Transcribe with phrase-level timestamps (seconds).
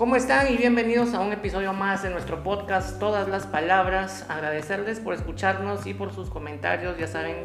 [0.00, 0.50] ¿Cómo están?
[0.50, 4.24] Y bienvenidos a un episodio más de nuestro podcast Todas las Palabras.
[4.30, 6.96] Agradecerles por escucharnos y por sus comentarios.
[6.96, 7.44] Ya saben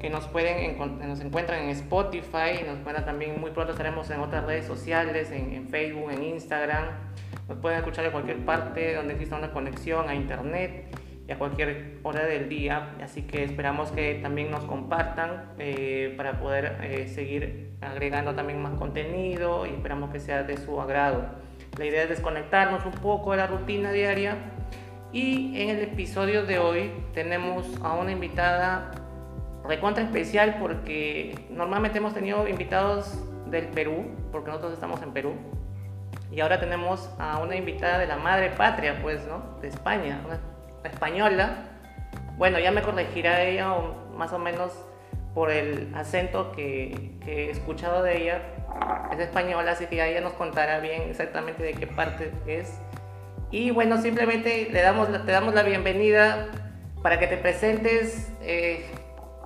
[0.00, 4.44] que nos pueden nos encuentran en Spotify, nos encuentran también muy pronto estaremos en otras
[4.44, 6.86] redes sociales, en, en Facebook, en Instagram.
[7.48, 10.88] Nos pueden escuchar en cualquier parte donde exista una conexión a internet
[11.28, 12.96] y a cualquier hora del día.
[13.04, 18.74] Así que esperamos que también nos compartan eh, para poder eh, seguir agregando también más
[18.80, 21.43] contenido y esperamos que sea de su agrado.
[21.76, 24.36] La idea es desconectarnos un poco de la rutina diaria
[25.12, 28.92] y en el episodio de hoy tenemos a una invitada
[29.64, 33.18] recontra especial porque normalmente hemos tenido invitados
[33.50, 35.34] del Perú, porque nosotros estamos en Perú.
[36.30, 39.58] Y ahora tenemos a una invitada de la madre patria, pues, ¿no?
[39.60, 40.20] De España,
[40.84, 41.64] española.
[42.36, 43.72] Bueno, ya me corregirá ella
[44.16, 44.72] más o menos
[45.34, 48.42] por el acento que, he escuchado de ella.
[49.12, 52.80] Es española, así que ella nos contará bien exactamente de qué parte es.
[53.50, 56.48] Y bueno, simplemente le damos, te damos la bienvenida
[57.02, 58.32] para que te presentes.
[58.40, 58.92] Eh,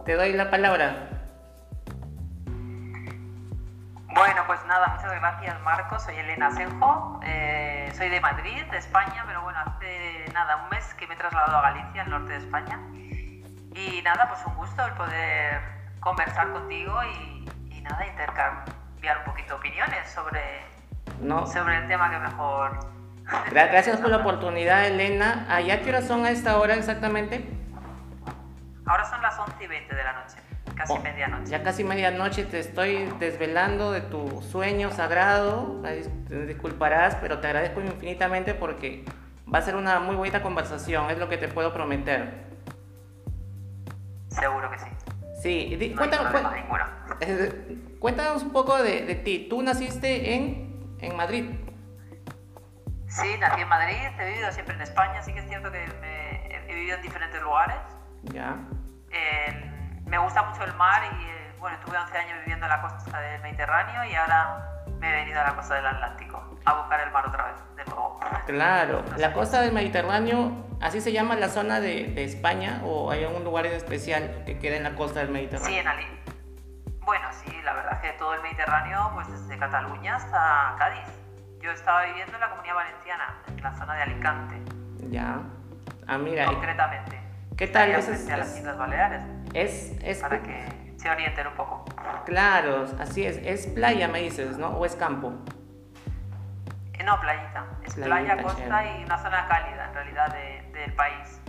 [0.07, 1.09] te doy la palabra.
[4.15, 9.23] Bueno, pues nada, muchas gracias Marco, soy Elena Senjo, eh, soy de Madrid, de España,
[9.27, 12.39] pero bueno, hace nada, un mes que me he trasladado a Galicia, al norte de
[12.39, 12.81] España.
[13.75, 15.61] Y nada, pues un gusto el poder
[16.01, 18.75] conversar contigo y, nada, intercambiar
[19.07, 20.41] un poquito opiniones sobre,
[21.21, 21.47] no.
[21.47, 22.79] sobre el tema que mejor...
[23.51, 25.47] Gracias por la oportunidad, Elena.
[25.51, 27.47] ¿Allá qué horas son a esta hora exactamente?
[28.87, 30.37] Ahora son las 11 y 20 de la noche.
[30.75, 31.51] Casi oh, medianoche.
[31.51, 35.83] Ya casi medianoche te estoy desvelando de tu sueño sagrado.
[36.29, 39.05] disculparás, pero te agradezco infinitamente porque
[39.53, 42.47] va a ser una muy bonita conversación, es lo que te puedo prometer.
[44.29, 44.89] Seguro que sí.
[45.43, 46.33] Sí, cuéntanos,
[47.99, 49.47] cuéntanos, un poco de, ti.
[49.49, 51.51] Tú naciste en, en Madrid.
[53.09, 55.85] Sí, nací en Madrid, he vivido siempre en España, sí que es cierto que
[56.69, 57.77] he vivido en diferentes lugares.
[58.25, 58.59] Ya
[60.09, 63.21] me gusta mucho el mar y eh, bueno, estuve 11 años viviendo en la costa
[63.21, 67.13] del Mediterráneo y ahora me he venido a la costa del Atlántico a buscar el
[67.13, 68.21] mar otra vez, de nuevo.
[68.47, 73.25] Claro, la costa del Mediterráneo, ¿así se llama la zona de, de, España o hay
[73.25, 75.69] algún lugar especial que quede en la costa del Mediterráneo?
[75.69, 76.07] Sí, en Ali.
[77.09, 81.09] Bueno, sí, la verdad es que todo el Mediterráneo, pues desde Cataluña hasta Cádiz.
[81.59, 84.63] Yo estaba viviendo en la Comunidad Valenciana, en la zona de Alicante.
[85.09, 85.41] Ya.
[86.07, 86.45] Ah, mira.
[86.45, 87.19] Concretamente.
[87.57, 87.93] ¿Qué tal?
[87.93, 89.23] Es, a las Islas Baleares.
[89.55, 91.87] Es, es, para que se orienten un poco.
[92.27, 93.39] Claro, así es.
[93.39, 94.69] Es playa, me dices, ¿no?
[94.69, 95.33] ¿O es campo?
[96.93, 97.65] Eh, no, playita.
[97.87, 100.37] Es playa, costa y una zona cálida, en realidad,
[100.75, 101.41] del país.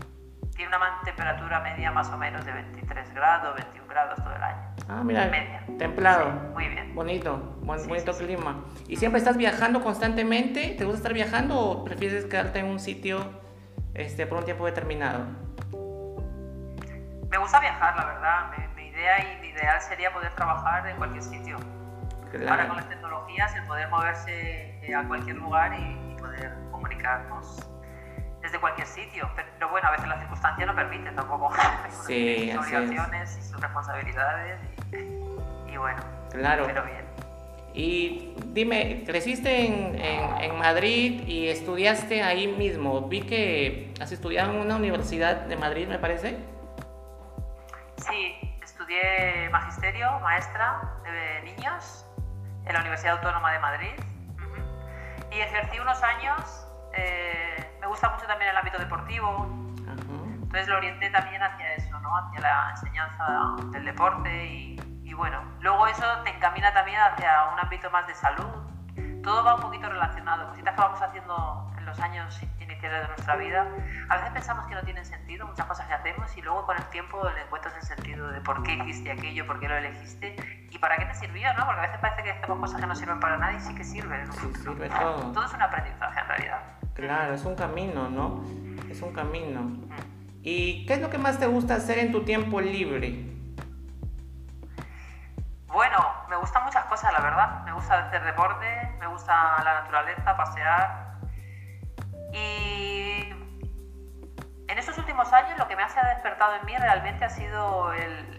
[0.59, 4.75] Tiene una temperatura media más o menos de 23 grados, 21 grados todo el año.
[4.90, 5.64] Ah, mira, media.
[5.78, 6.31] templado.
[6.53, 6.94] muy bien.
[6.94, 8.66] Bonito, buen, bonito clima.
[8.86, 10.75] ¿Y siempre estás viajando constantemente?
[10.78, 13.40] ¿Te gusta estar viajando o prefieres quedarte en un sitio
[13.94, 15.28] este, por un tiempo determinado?
[17.30, 18.52] Me gusta viajar, la verdad.
[18.75, 21.56] Mi, idea y mi ideal sería poder trabajar en cualquier sitio.
[22.50, 27.66] Ahora con las tecnologías, el poder moverse eh, a cualquier lugar y, poder comunicarnos
[28.41, 29.29] desde cualquier sitio.
[29.35, 31.51] Pero, bueno, a veces las circunstancias no permiten tampoco.
[32.05, 34.59] Sí, sus obligaciones y sus responsabilidades.
[35.67, 36.01] Y, bueno,
[36.31, 36.63] claro.
[36.66, 37.05] pero bien.
[37.73, 39.95] Y dime, creciste en,
[40.41, 43.07] en, Madrid y estudiaste ahí mismo.
[43.07, 46.38] Vi que has estudiado en una universidad de Madrid, me parece.
[47.97, 52.06] Sí, estudié magisterio, maestra de niños
[52.66, 53.94] en la Universidad Autónoma de Madrid
[55.31, 56.67] y ejercí unos años.
[56.94, 59.47] Eh, me gusta mucho también el ámbito deportivo,
[60.34, 62.17] entonces lo orienté también hacia eso, ¿no?
[62.17, 67.59] hacia la enseñanza del deporte y, y bueno, luego eso te encamina también hacia un
[67.59, 68.50] ámbito más de salud.
[69.23, 72.41] Todo va un poquito relacionado, cositas que vamos haciendo en los años
[72.88, 73.68] de nuestra vida,
[74.09, 76.85] a veces pensamos que no tienen sentido muchas cosas que hacemos y luego con el
[76.85, 80.36] tiempo le encuentras el sentido de por qué hiciste aquello, por qué lo elegiste
[80.69, 81.65] y para qué te sirvió, ¿no?
[81.65, 83.83] Porque a veces parece que hacemos cosas que no sirven para nada y sí que
[83.83, 84.21] sirven.
[84.21, 85.31] En sí, sirve todo.
[85.31, 86.79] Todo es un aprendizaje en realidad.
[87.00, 88.44] Claro, es un camino, ¿no?
[88.90, 89.72] Es un camino.
[90.42, 93.25] ¿Y qué es lo que más te gusta hacer en tu tiempo libre?
[95.68, 95.98] Bueno,
[96.30, 97.63] me gustan muchas cosas, la verdad.
[97.63, 98.66] Me gusta hacer deporte,
[99.00, 101.10] me gusta la naturaleza, pasear,
[102.34, 103.34] y
[104.68, 108.38] en estos últimos años lo que me ha despertado en mí realmente ha sido el,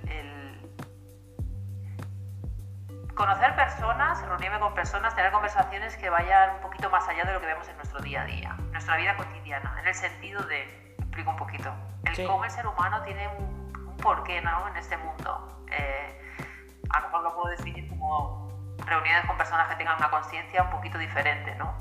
[3.20, 7.40] conocer personas, reunirme con personas, tener conversaciones que vayan un poquito más allá de lo
[7.40, 11.28] que vemos en nuestro día a día, nuestra vida cotidiana, en el sentido de, explico
[11.28, 11.70] un poquito,
[12.04, 14.66] el cómo el ser humano tiene un, porqué ¿no?
[14.68, 15.66] en este mundo.
[15.70, 16.18] Eh,
[16.88, 18.48] a lo mejor lo puedo definir como
[18.86, 21.74] reuniones con personas que tengan una conciencia un poquito diferente, ¿no?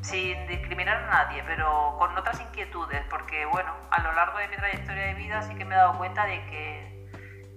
[0.00, 4.56] sin discriminar a nadie, pero con otras inquietudes, porque bueno, a lo largo de mi
[4.56, 7.03] trayectoria de vida sí que me he dado cuenta de que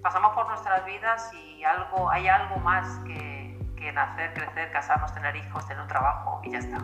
[0.02, 5.36] pasamos por nuestras vidas y algo, hay algo más que, que nacer, crecer, casarnos, tener
[5.36, 6.78] hijos, tener un trabajo y ya está.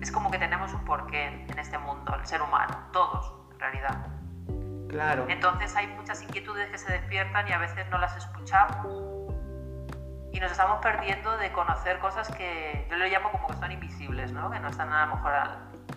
[0.00, 4.06] Es como que tenemos un porqué en este mundo, el ser humano, todos, en realidad.
[4.88, 5.26] Claro.
[5.28, 8.86] Entonces hay muchas inquietudes que se despiertan y a veces no las escuchamos
[10.32, 14.32] y nos estamos perdiendo de conocer cosas que yo lo llamo como que son invisibles,
[14.32, 14.50] ¿no?
[14.50, 15.32] que no están a lo mejor...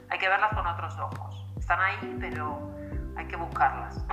[0.09, 1.47] Hay que verlas con otros ojos.
[1.57, 2.71] Están ahí, pero
[3.15, 4.05] hay que buscarlas.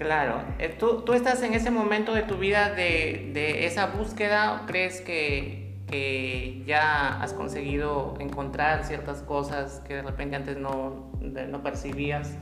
[0.00, 0.42] Claro.
[0.58, 4.62] Eh, ¿Tú, tú estás en ese momento de tu vida de, de esa búsqueda?
[4.66, 11.62] ¿Crees que, que, ya has conseguido encontrar ciertas cosas que de repente antes no, no
[11.62, 12.34] percibías?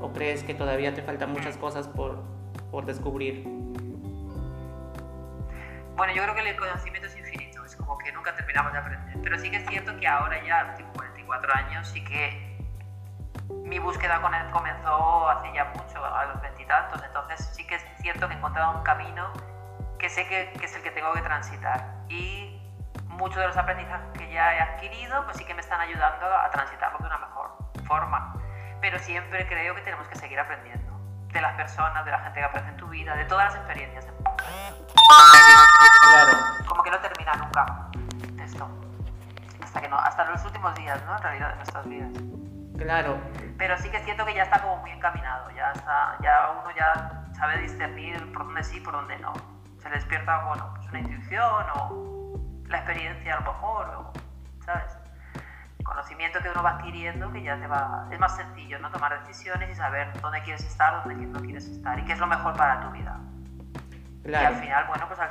[0.00, 2.24] ¿O crees que todavía te faltan muchas cosas por,
[2.72, 3.44] por descubrir?
[5.94, 9.16] Bueno, yo creo que el conocimiento es infinito, es como que nunca terminamos de aprender.
[9.22, 12.55] Pero sí que es cierto que ahora ya, tengo 44 años, sí que
[13.64, 17.02] mi búsqueda con él comenzó hace ya mucho, a los veintitantos.
[17.02, 19.32] Entonces sí que es cierto que he encontrado un camino
[19.98, 21.94] que sé que, que, es el que tengo que transitar.
[22.08, 22.60] Y
[23.08, 26.50] muchos de los aprendizajes que ya he adquirido, pues sí que me están ayudando a
[26.50, 27.56] transitarlo de una mejor
[27.86, 28.34] forma.
[28.80, 30.86] Pero siempre creo que tenemos que seguir aprendiendo
[31.32, 34.06] de las personas, de la gente que aparece en tu vida, de todas las experiencias.
[36.10, 36.38] Claro.
[36.66, 37.88] Como que no termina nunca
[38.42, 38.68] esto.
[39.62, 41.16] Hasta que no, hasta los últimos días, ¿no?
[41.16, 42.10] En realidad, de nuestras vidas.
[42.78, 43.18] Claro.
[43.58, 47.24] Pero sí que siento que ya está como muy encaminado, ya está, ya uno ya
[47.34, 49.32] sabe discernir por dónde sí, por dónde no.
[49.78, 54.12] Se le despierta, bueno, pues una intuición o la experiencia a lo mejor, o,
[54.64, 54.98] ¿sabes?
[55.78, 58.08] El conocimiento que uno va adquiriendo que ya te va...
[58.10, 58.90] Es más sencillo, ¿no?
[58.90, 62.26] Tomar decisiones y saber dónde quieres estar, dónde no quieres estar y qué es lo
[62.26, 63.16] mejor para tu vida.
[64.24, 64.42] Claro.
[64.42, 65.30] Y al final, bueno, pues al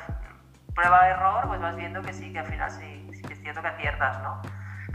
[0.74, 3.42] prueba de error, pues vas viendo que sí, que al final sí, sí que es
[3.42, 4.42] cierto que aciertas, ¿no?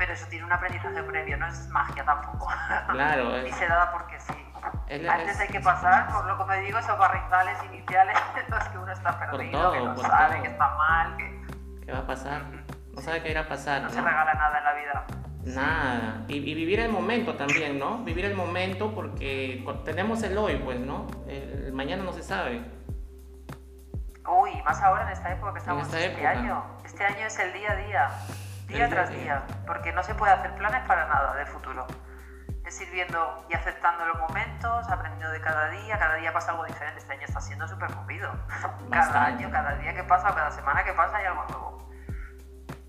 [0.00, 2.48] Pero eso tiene un aprendizaje previo, no es magia tampoco.
[2.88, 3.46] Claro.
[3.46, 4.32] y se da porque sí.
[4.88, 8.64] El, Antes hay que pasar por lo que me digo, esos barrizales iniciales en los
[8.64, 10.42] que uno está perdido, todo, que no sabe, todo.
[10.42, 11.40] que está mal, que...
[11.84, 12.42] ¿Qué va a pasar?
[12.94, 13.82] No sabe qué irá a pasar.
[13.82, 13.94] No, ¿no?
[13.94, 15.04] se regala nada en la vida.
[15.44, 16.24] Nada.
[16.28, 17.98] Y, y, vivir el momento también, ¿no?
[17.98, 21.08] Vivir el momento porque tenemos el hoy, pues, ¿no?
[21.28, 22.62] El, el mañana no se sabe.
[24.26, 26.30] Uy, más ahora en esta época que estamos en este época.
[26.30, 26.64] año.
[26.84, 28.10] Este año es el día a día,
[28.70, 31.86] día tras día, porque no se puede hacer planes para nada del futuro.
[32.64, 36.64] Es ir viendo y aceptando los momentos, aprendiendo de cada día, cada día pasa algo
[36.64, 37.00] diferente.
[37.00, 38.30] Este año está siendo súper movido.
[38.90, 41.90] Cada año, cada día que pasa o cada semana que pasa hay algo nuevo.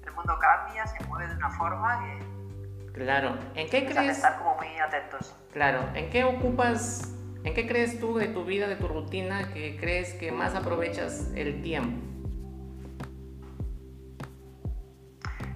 [0.06, 2.94] El mundo cambia, se mueve de una forma que...
[2.94, 3.38] Claro.
[3.56, 4.18] ¿En qué crees?
[4.18, 5.36] estar como muy atentos.
[5.54, 5.80] Claro.
[5.94, 7.12] ¿En qué ocupas
[7.44, 11.32] ¿En qué crees tú de tu vida, de tu rutina, que crees que más aprovechas
[11.36, 12.11] el tiempo?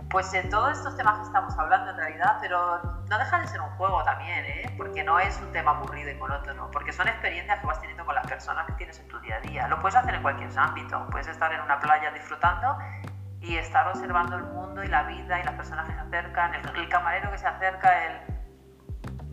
[0.09, 3.61] Pues en todos estos temas que estamos hablando en realidad, pero no deja de ser
[3.61, 4.73] un juego también, ¿eh?
[4.77, 8.15] porque no es un tema aburrido y monótono, porque son experiencias que vas teniendo con
[8.15, 9.67] las personas que tienes en tu día a día.
[9.67, 12.77] Lo puedes hacer en cualquier ámbito, puedes estar en una playa disfrutando
[13.41, 16.75] y estar observando el mundo y la vida y las personas que se acercan, el,
[16.75, 18.35] el camarero que se acerca, el...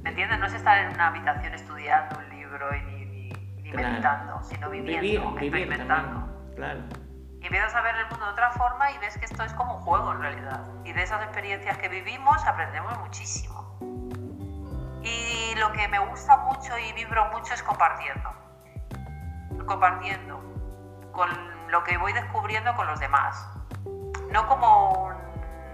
[0.02, 0.38] ¿Me entiendes?
[0.38, 3.28] No es estar en una habitación estudiando un libro y ni, ni,
[3.62, 3.88] ni claro.
[3.90, 6.26] meditando, sino viviendo, vivir, experimentando.
[6.26, 7.01] Vivir claro.
[7.42, 9.78] Y empiezas a ver el mundo de otra forma y ves que esto es como
[9.78, 10.60] un juego en realidad.
[10.84, 13.76] Y de esas experiencias que vivimos aprendemos muchísimo.
[15.02, 18.30] Y lo que me gusta mucho y vibro mucho es compartiendo.
[19.66, 20.40] Compartiendo
[21.10, 21.28] con
[21.68, 23.44] lo que voy descubriendo con los demás.
[24.30, 25.12] No como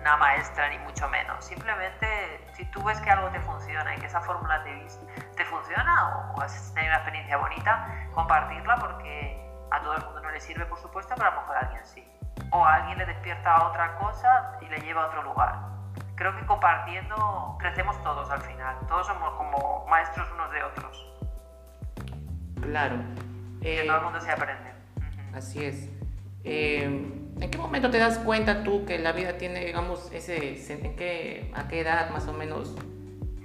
[0.00, 1.44] una maestra ni mucho menos.
[1.44, 4.86] Simplemente si tú ves que algo te funciona y que esa fórmula te,
[5.36, 10.30] te funciona o has tenido una experiencia bonita, compartirla porque a todo el mundo no
[10.30, 12.04] le sirve, por supuesto, pero a lo mejor a alguien sí.
[12.50, 15.58] O a alguien le despierta a otra cosa y le lleva a otro lugar.
[16.14, 18.76] Creo que compartiendo crecemos todos al final.
[18.88, 21.06] Todos somos como maestros unos de otros.
[22.62, 22.96] Claro.
[23.62, 24.72] Eh, todo el mundo se aprende.
[25.34, 25.90] Así es.
[26.44, 26.84] Eh,
[27.40, 31.52] ¿En qué momento te das cuenta tú que la vida tiene, digamos, ese, en qué,
[31.54, 32.74] a qué edad más o menos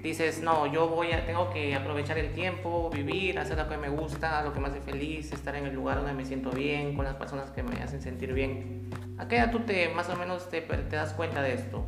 [0.10, 3.90] dices, no, yo voy a, tengo que aprovechar el tiempo, vivir, hacer lo que me
[3.90, 7.06] gusta, lo que me hace feliz, estar en el lugar donde me siento bien, con
[7.06, 8.90] las personas que me hacen sentir bien.
[9.18, 11.86] ¿A qué edad tú te, más o menos te, te das cuenta de esto?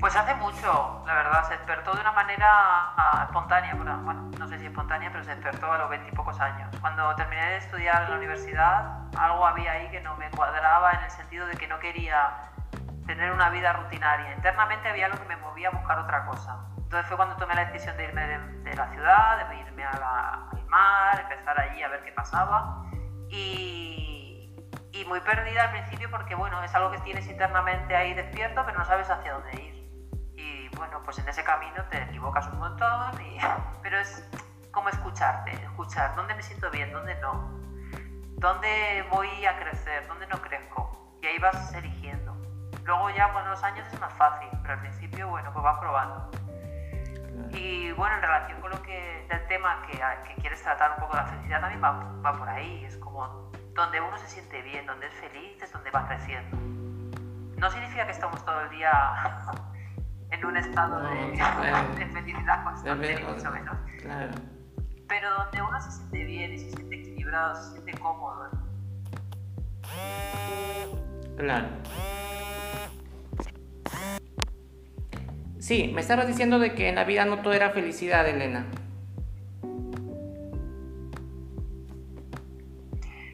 [0.00, 4.58] Pues hace mucho, la verdad, se despertó de una manera uh, espontánea, bueno, no sé
[4.58, 6.68] si espontánea, pero se despertó a los veintipocos años.
[6.80, 11.04] Cuando terminé de estudiar en la universidad, algo había ahí que no me cuadraba en
[11.04, 12.50] el sentido de que no quería
[13.06, 14.32] tener una vida rutinaria.
[14.34, 16.58] Internamente había algo que me movía a buscar otra cosa.
[16.78, 19.98] Entonces fue cuando tomé la decisión de irme de, de la ciudad, de irme a
[19.98, 22.84] la, al mar, empezar allí a ver qué pasaba.
[23.28, 24.04] Y
[24.94, 28.78] y muy perdida al principio porque, bueno, es algo que tienes internamente ahí despierto, pero
[28.78, 29.74] no sabes hacia dónde ir.
[30.36, 33.38] Y bueno, pues en ese camino te equivocas un montón, y,
[33.82, 34.24] pero es
[34.70, 37.60] como escucharte, escuchar dónde me siento bien, dónde no,
[38.36, 41.18] dónde voy a crecer, dónde no crezco.
[41.22, 42.33] Y ahí vas eligiendo.
[42.84, 46.30] Luego ya con los años es más fácil, pero al principio, bueno, pues vas probando.
[47.50, 51.16] Y bueno, en relación con lo que, del tema que, que quieres tratar un poco
[51.16, 52.84] de la felicidad, también va, va por ahí.
[52.84, 56.56] Es como donde uno se siente bien, donde es feliz, es donde va creciendo.
[57.56, 58.90] No significa que estamos todo el día
[60.30, 61.36] en un estado de,
[62.12, 63.76] felicidad constante, ni mucho menos.
[65.08, 68.50] Pero donde uno se siente bien y se siente equilibrado, se siente cómodo.
[71.36, 71.66] Claro.
[75.64, 78.66] Sí, me estabas diciendo de que en la vida no todo era felicidad, Elena.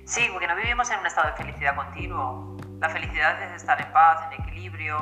[0.05, 2.57] Sí, porque no vivimos en un estado de felicidad continuo.
[2.79, 5.01] La felicidad es estar en paz, en equilibrio,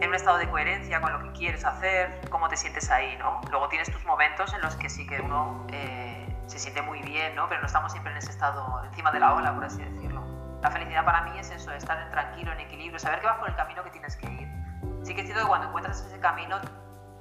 [0.00, 3.40] en un estado de coherencia con lo que quieres hacer, cómo te sientes ahí, ¿no?
[3.52, 7.36] Luego tienes tus momentos en los que sí que uno eh, se siente muy bien,
[7.36, 7.48] ¿no?
[7.48, 10.24] Pero no estamos siempre en ese estado encima de la ola, por así decirlo.
[10.60, 13.48] La felicidad para mí es eso, estar en tranquilo, en equilibrio, saber que vas por
[13.48, 14.63] el camino que tienes que ir.
[15.04, 16.60] Sí que es cierto que cuando encuentras ese camino,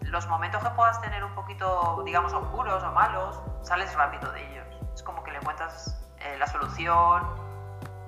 [0.02, 4.68] los momentos que puedas tener un poquito, digamos, oscuros o malos, sales rápido de ellos.
[4.94, 7.24] Es como que le encuentras eh, la solución,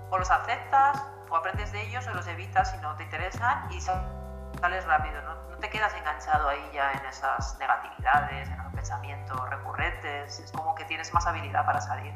[0.10, 3.82] o los aceptas, o aprendes de ellos, o los evitas si no te interesan y
[3.82, 5.46] sales rápido, ¿no?
[5.60, 10.86] te quedas enganchado ahí ya en esas negatividades, en los pensamientos recurrentes, es como que
[10.86, 12.14] tienes más habilidad para salir.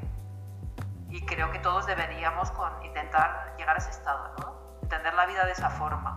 [1.09, 4.79] Y creo que todos deberíamos con intentar llegar a ese estado, ¿no?
[4.83, 6.15] Entender la vida de esa forma.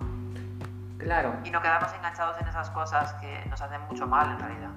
[1.02, 1.34] Claro.
[1.44, 4.70] Y no quedarnos enganchados en esas cosas que nos hacen mucho mal en realidad.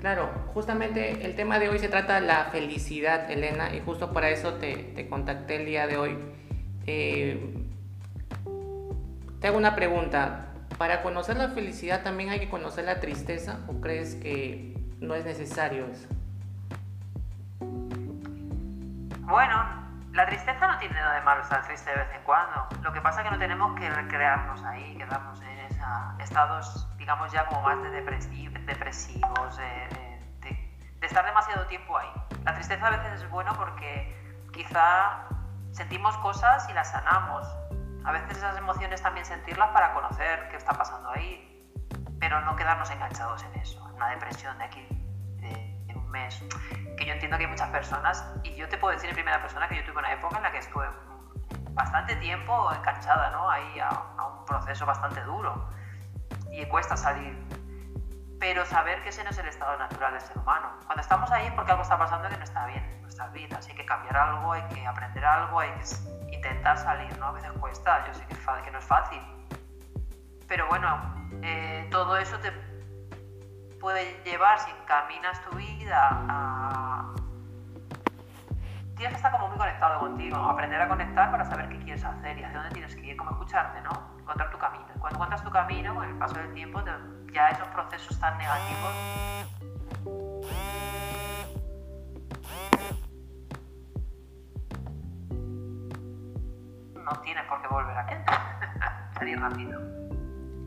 [0.00, 4.30] Claro, justamente el tema de hoy se trata de la felicidad, Elena, y justo para
[4.30, 6.18] eso te, contacté el día de hoy.
[6.86, 7.68] Eh,
[9.40, 10.46] te hago una pregunta.
[10.78, 15.24] ¿Para conocer la felicidad también hay que conocer la tristeza o crees que no es
[15.24, 16.08] necesario eso?
[19.20, 19.81] Bueno,
[20.12, 22.68] la tristeza no tiene nada de malo estar triste de vez en cuando.
[22.82, 25.86] Lo que pasa es que no tenemos que recrearnos ahí, quedarnos en esos
[26.20, 30.12] estados, digamos, ya como más de depresivos, de,
[31.00, 32.08] estar demasiado tiempo ahí.
[32.44, 34.16] La tristeza a veces es bueno porque
[34.52, 35.24] quizá
[35.72, 37.46] sentimos cosas y las sanamos.
[38.04, 41.68] A veces esas emociones también sentirlas para conocer qué está pasando ahí,
[42.20, 45.01] pero no quedarnos enganchados en eso, en una depresión de aquí, de,
[46.12, 46.44] mes.
[46.96, 49.68] Que yo entiendo que hay muchas personas, y yo te puedo decir en primera persona
[49.68, 50.86] que yo tuve una época en la que estuve
[51.70, 53.50] bastante tiempo enganchada ¿no?
[53.50, 55.68] ahí a, a un proceso bastante duro
[56.52, 57.36] y cuesta salir.
[58.38, 60.72] Pero saber que ese no es el estado natural del ser humano.
[60.86, 63.66] Cuando estamos ahí es porque algo está pasando que no está bien en nuestras vidas.
[63.68, 65.70] Hay que cambiar algo, hay que aprender algo, hay
[66.28, 67.26] que intentar salir, ¿no?
[67.26, 69.22] A veces cuesta, yo sé que, que no es fácil.
[70.48, 72.50] Pero bueno, eh, todo eso te
[73.82, 77.14] puede llevar, si encaminas tu vida a...
[78.96, 82.38] Tienes que estar como muy conectado contigo, aprender a conectar para saber qué quieres hacer
[82.38, 83.90] y hacia dónde tienes que ir, cómo escucharte, ¿no?
[84.20, 84.86] Encontrar tu camino.
[85.00, 86.80] Cuando encuentras tu camino, con el paso del tiempo,
[87.32, 88.92] ya esos procesos tan negativos
[97.04, 100.01] no tienes por qué volver a salir rápido.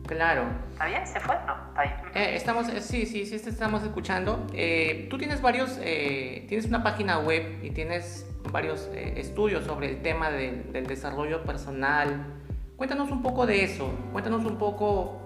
[0.06, 0.44] Claro.
[0.72, 1.06] ¿Está bien?
[1.06, 1.34] ¿Se fue?
[1.46, 1.94] No, está bien.
[2.14, 4.46] Eh, estamos, eh, sí, sí, sí, estamos escuchando.
[4.54, 10.30] Eh, tú tienes varios, tienes una página web y tienes varios estudios sobre el tema
[10.30, 12.36] del desarrollo personal,
[12.76, 15.18] Cuéntanos un poco de eso, cuéntanos un poco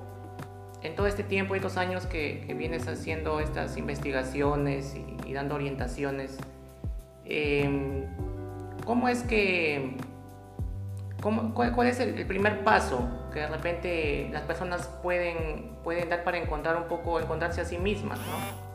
[0.83, 4.97] en todo este tiempo y estos años que, vienes haciendo estas investigaciones
[5.27, 6.39] y, dando orientaciones.
[7.25, 8.07] Em,
[8.85, 9.97] ¿Cómo es que,
[11.21, 16.39] cómo, cuál, es el, primer paso que de repente las personas pueden, pueden dar para
[16.39, 18.71] encontrar un poco, encontrarse a sí mismas, ¿no?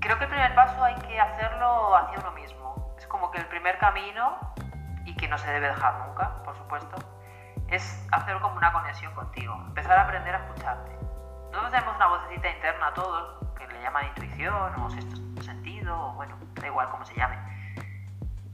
[0.00, 2.94] Creo que el primer paso hay que hacerlo hacia uno mismo.
[2.98, 4.38] Es como que el primer camino
[5.04, 6.96] y que no se debe dejar nunca, por supuesto,
[7.68, 10.92] es hacer como una conexión contigo, empezar a aprender a escucharte.
[11.50, 14.90] Nosotros tenemos una vocecita interna a todos, que le llaman intuición o
[15.42, 17.36] sentido, o bueno, da igual cómo se llame,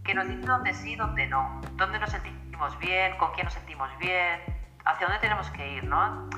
[0.04, 2.43] que nos dice dónde sí, dónde no, dónde nos sentimos
[2.78, 4.40] bien, con quién nos sentimos bien,
[4.84, 6.28] hacia dónde tenemos que ir, ¿no?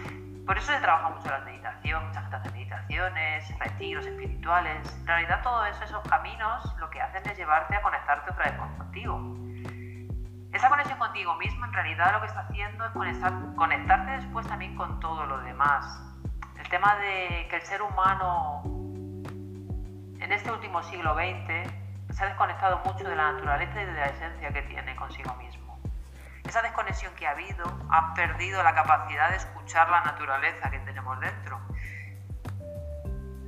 [0.46, 4.96] Por eso se trabaja mucho la meditación, mucha gente hace meditaciones, retiros espirituales.
[5.00, 8.54] En realidad, todo eso, esos caminos, lo que hacen es llevarte a conectarte otra vez
[8.78, 9.37] contigo
[10.56, 14.75] esa conexión contigo mismo en realidad lo que está haciendo es conectar, conectarte después también
[14.75, 16.02] con todo lo demás.
[16.58, 18.62] El tema de que el ser humano
[20.18, 21.70] en este último siglo XX
[22.14, 25.55] se ha desconectado mucho de la naturaleza y de la esencia que tiene consigo mismo.
[26.48, 31.18] Esa desconexión que ha habido ha perdido la capacidad de escuchar la naturaleza que tenemos
[31.20, 31.60] dentro.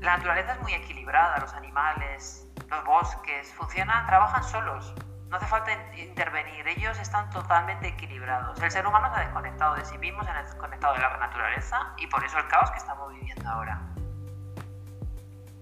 [0.00, 4.94] La naturaleza es muy equilibrada, los animales, los bosques, funcionan, trabajan solos,
[5.28, 8.60] no hace falta intervenir, ellos están totalmente equilibrados.
[8.62, 11.92] El ser humano se ha desconectado de sí mismo, se ha desconectado de la naturaleza
[11.98, 13.80] y por eso el caos que estamos viviendo ahora.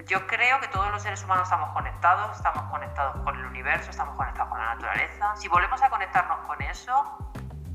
[0.06, 4.14] Yo creo que todos los seres humanos estamos conectados, estamos conectados con el universo, estamos
[4.14, 5.34] conectados con la naturaleza.
[5.34, 7.32] Si volvemos a conectarnos con eso,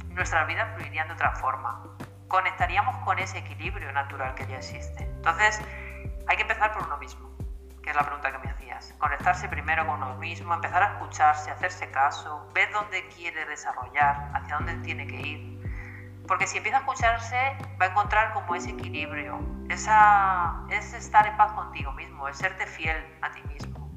[0.09, 1.83] nuestras vidas fluirían de otra forma.
[2.29, 5.03] Conectaríamos con ese equilibrio natural que ya existe.
[5.03, 5.61] Entonces,
[6.27, 7.31] hay que empezar por uno mismo
[7.81, 8.93] que es la pregunta que me hacías.
[8.97, 14.55] Conectarse primero con uno mismo, empezar a escucharse, hacerse caso, ver dónde quiere desarrollar, hacia
[14.55, 15.50] dónde tiene que ir.
[16.31, 21.35] Porque si empieza a escucharse, va a encontrar como ese equilibrio, esa, es estar en
[21.35, 23.91] paz contigo mismo, es serte fiel a ti mismo.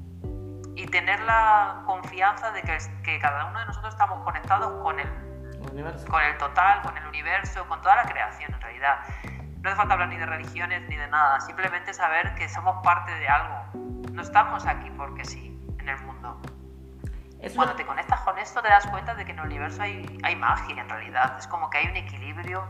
[0.75, 5.07] Y tener la confianza de que, que cada uno de nosotros estamos conectados con el,
[6.09, 8.99] con el total, con el universo, con toda la creación en realidad
[9.61, 13.13] no hace falta hablar ni de religiones ni de nada, simplemente saber que somos parte
[13.13, 14.01] de algo.
[14.11, 16.41] No estamos aquí porque sí, en el mundo.
[17.53, 20.35] Cuando te conectas con esto te das cuenta de que en el universo hay, hay
[20.35, 21.37] magia en realidad.
[21.37, 22.63] Es como que hay un equilibrio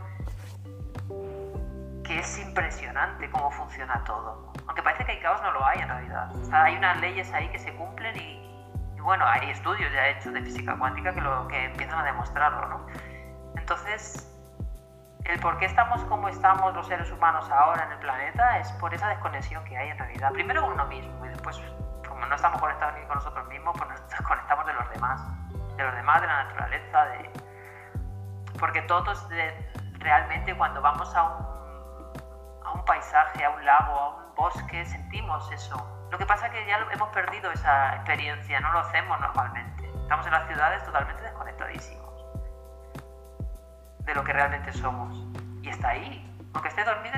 [2.04, 4.52] que es impresionante cómo funciona todo.
[4.66, 6.30] Aunque parece que hay caos, no lo hay en realidad.
[6.52, 10.42] hay unas leyes ahí que se cumplen y, y, bueno, hay estudios ya hechos de
[10.42, 12.86] física cuántica que, lo, que empiezan a demostrarlo, ¿no?
[13.56, 14.32] Entonces,
[15.24, 18.94] el por qué estamos como estamos los seres humanos ahora en el planeta es por
[18.94, 20.32] esa desconexión que hay en realidad.
[20.32, 21.60] Primero con uno mismo y después,
[22.16, 25.20] como no estamos conectados ni con nosotros mismos, pues nos desconectamos de los demás,
[25.76, 27.30] de los demás, de la naturaleza, de...
[28.58, 29.28] porque todos
[29.98, 35.50] realmente cuando vamos a un, a un paisaje, a un lago, a un bosque, sentimos
[35.52, 36.08] eso.
[36.10, 39.86] Lo que pasa es que ya hemos perdido esa experiencia, no lo hacemos normalmente.
[40.00, 42.06] Estamos en las ciudades totalmente desconectadísimos
[44.00, 45.22] de lo que realmente somos.
[45.62, 46.22] Y está ahí.
[46.54, 47.16] Aunque esté dormido,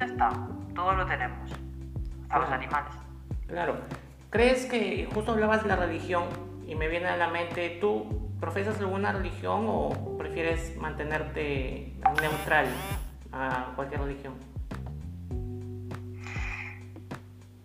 [0.00, 0.30] está.
[0.74, 1.52] Todo lo tenemos.
[2.22, 3.01] Hasta los animales.
[3.52, 3.76] Claro.
[4.30, 6.24] ¿Crees que justo hablabas de la religión
[6.66, 12.66] y me viene a la mente, ¿tú profesas alguna religión o prefieres mantenerte neutral
[13.30, 14.32] a cualquier religión?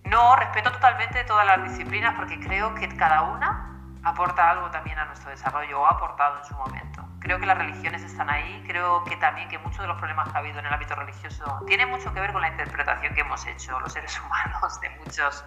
[0.03, 5.05] No, respeto totalmente todas las disciplinas porque creo que cada una aporta algo también a
[5.05, 6.97] nuestro desarrollo o ha aportado en su momento
[7.27, 10.37] creo que las religiones están ahí, creo que también que muchos de los problemas que
[10.37, 13.45] ha habido en el ámbito religioso tienen mucho que ver con la interpretación que hemos
[13.45, 15.43] hecho los seres humanos de muchos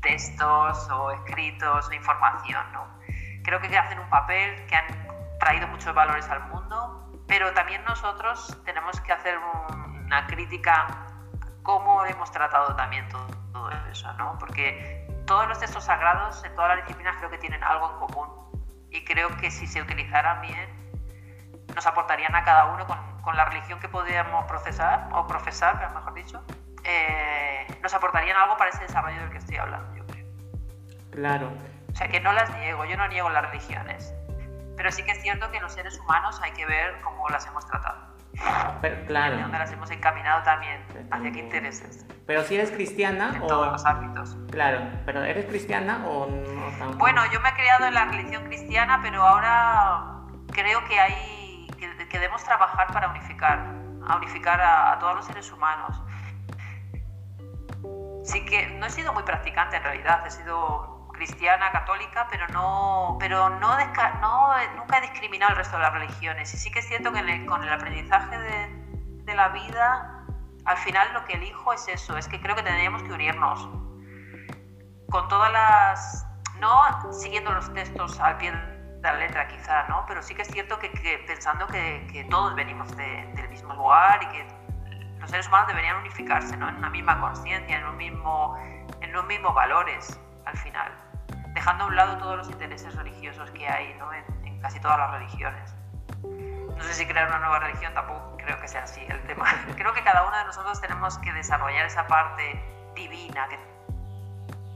[0.00, 2.64] textos o escritos o información.
[2.72, 2.86] ¿no?
[3.42, 4.86] Creo que hacen un papel, que han
[5.38, 11.06] traído muchos valores al mundo, pero también nosotros tenemos que hacer una crítica
[11.62, 14.36] cómo hemos tratado también todo, todo eso, ¿no?
[14.38, 18.88] porque todos los textos sagrados en todas las disciplinas creo que tienen algo en común
[18.90, 20.80] y creo que si se utilizaran bien
[21.74, 26.14] nos aportarían a cada uno con, con la religión que podíamos procesar, o profesar, mejor
[26.14, 26.42] dicho,
[26.84, 30.26] eh, nos aportarían algo para ese desarrollo del que estoy hablando, yo creo.
[31.10, 31.52] Claro.
[31.92, 34.14] O sea, que no las niego, yo no niego las religiones,
[34.76, 37.66] pero sí que es cierto que los seres humanos hay que ver cómo las hemos
[37.66, 38.10] tratado.
[38.80, 39.36] Pero, claro.
[39.36, 42.06] Y dónde las hemos encaminado también, hacia qué intereses.
[42.26, 43.46] Pero si eres cristiana en o...
[43.46, 44.36] todos los ámbitos.
[44.50, 46.92] Claro, pero ¿eres cristiana o no?
[46.96, 50.20] Bueno, yo me he criado en la religión cristiana, pero ahora
[50.52, 53.74] creo que hay que, debemos trabajar para unificar,
[54.06, 56.00] a unificar a, todos los seres humanos.
[58.30, 63.16] Sí que no he sido muy practicante en realidad, he sido cristiana, católica, pero no,
[63.18, 63.76] pero no,
[64.20, 66.54] no nunca he discriminado el resto de las religiones.
[66.54, 68.68] Y sí que es cierto que con el aprendizaje de,
[69.24, 70.24] de la vida,
[70.64, 73.68] al final lo que elijo es eso, es que creo que tendríamos que unirnos
[75.10, 76.26] con todas las,
[76.60, 78.52] no siguiendo los textos al pie
[79.02, 80.04] la letra quizá, ¿no?
[80.06, 80.90] Pero sí que es cierto que,
[81.26, 84.46] pensando que, que, todos venimos del mismo lugar y que
[85.20, 86.68] los seres humanos deberían unificarse, ¿no?
[86.68, 88.56] En una misma conciencia, en, un mismo,
[89.00, 90.92] en los mismos valores, al final.
[91.54, 94.12] Dejando a un lado todos los intereses religiosos que hay, ¿no?
[94.12, 95.74] En, en casi todas las religiones.
[96.76, 99.44] No sé si crear una nueva religión, tampoco creo que sea así el tema.
[99.76, 102.62] Creo que cada uno de nosotros tenemos que desarrollar esa parte
[102.94, 103.58] divina que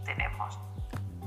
[0.04, 0.60] tenemos.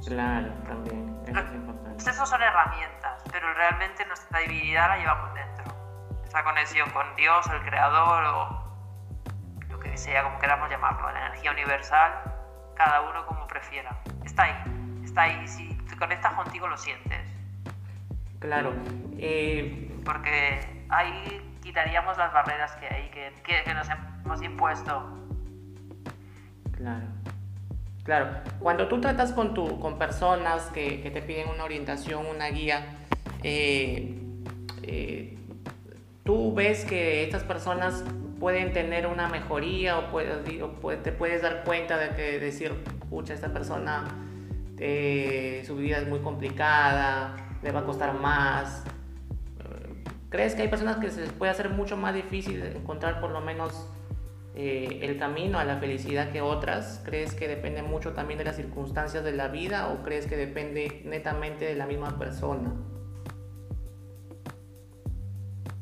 [0.05, 1.19] Claro, también.
[1.25, 2.09] es importante.
[2.09, 5.65] Esas son herramientas, pero realmente nuestra divinidad la llevamos dentro.
[6.25, 8.66] Esa conexión con Dios, el Creador o
[9.97, 12.11] que sea, como queramos llamarlo, la energía universal,
[12.75, 13.97] cada uno como prefiera.
[14.23, 15.47] Está ahí, está ahí.
[15.47, 17.19] Si te conectas contigo, lo sientes.
[18.39, 18.73] Claro.
[19.17, 25.17] Eh, Porque ahí quitaríamos las barreras que hay, que, que, que nos hemos impuesto.
[26.73, 27.07] Claro.
[28.03, 28.27] Claro,
[28.59, 32.85] cuando tú tratas con, tu, con personas que, que te piden una orientación, una guía,
[33.43, 34.15] eh,
[34.83, 35.37] eh,
[36.23, 38.05] tú ves que estas personas
[38.39, 42.73] pueden tener una mejoría o, te puedes dar cuenta de que decir,
[43.09, 44.05] pucha, esta persona
[44.79, 48.83] eh, su vida es muy complicada, le va a costar más.
[50.29, 53.39] ¿Crees que hay personas que se les puede hacer mucho más difícil encontrar por lo
[53.39, 53.87] menos
[54.55, 57.01] eh, el camino a la felicidad que otras?
[57.05, 61.01] ¿Crees que depende mucho también de las circunstancias de la vida o crees que depende
[61.05, 62.73] netamente de la misma persona?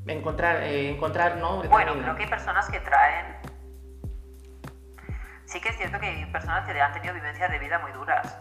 [0.08, 1.64] Encontrar, eh, encontrar ¿no?
[1.64, 3.38] bueno, creo que hay personas que traen...
[5.46, 8.38] Sí que es cierto que hay personas que han tenido vivencias de vida muy duras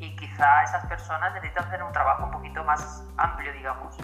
[0.00, 3.96] y quizá esas personas necesitan hacer un trabajo un poquito más amplio, digamos.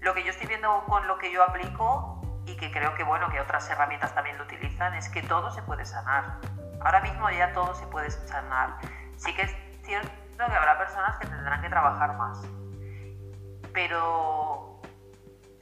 [0.00, 3.30] Lo que yo estoy viendo con lo que yo aplico y que creo que bueno
[3.30, 6.40] que otras herramientas también lo utilizan es que todo se puede sanar.
[6.80, 8.76] Ahora mismo ya todo se puede sanar.
[9.16, 12.42] Sí que es cierto que habrá personas que tendrán que trabajar más.
[13.72, 14.73] Pero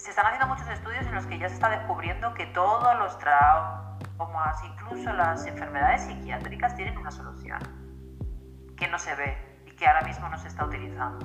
[0.02, 3.16] se están haciendo muchos estudios en los que ya se está descubriendo que todos los
[3.18, 7.60] traumas, incluso las enfermedades psiquiátricas, tienen una solución
[8.76, 11.24] que no se ve y que ahora mismo no se está utilizando.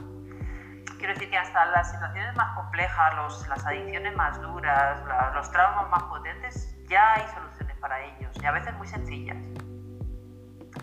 [1.00, 5.02] Quiero decir que hasta las situaciones más complejas, las adicciones más duras,
[5.34, 9.38] los traumas más potentes, ya hay soluciones para ellos y a veces muy sencillas.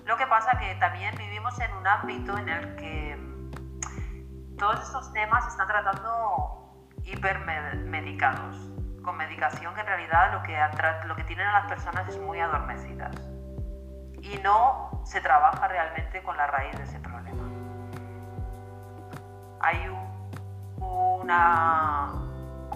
[0.05, 3.17] Lo que pasa que también vivimos en un ámbito en el que
[4.59, 6.64] todos estos temas se están tratando
[7.05, 8.71] hipermedicados,
[9.03, 10.59] con medicación que en realidad lo que,
[11.07, 13.15] lo que tienen a las personas es muy adormecidas
[14.21, 17.45] y no se trabaja realmente con la raíz de ese problema.
[19.61, 19.87] Hay
[20.81, 22.13] una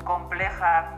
[0.05, 0.91] compleja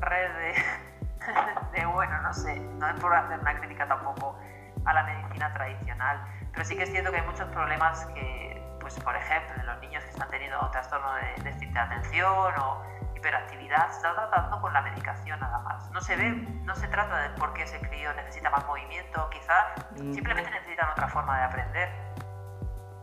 [0.00, 0.30] red
[1.72, 4.38] de, bueno, no sé, no es por hacer una crítica tampoco
[4.84, 8.57] a la medicina tradicional, pero sí que es cierto que hay muchos problemas que,
[8.88, 12.82] pues por ejemplo, en los niños que están teniendo trastorno de déficit de atención o
[13.14, 15.90] hiperactividad, se está tratando con la medicación nada más.
[15.90, 16.30] No se ve,
[16.64, 21.06] no se trata de por qué ese crío necesita más movimiento, quizá simplemente necesitan otra
[21.08, 21.90] forma de aprender.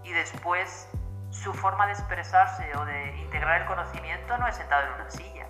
[0.04, 0.90] Y después
[1.30, 5.46] su forma de expresarse o de integrar el conocimiento no es sentado en una silla.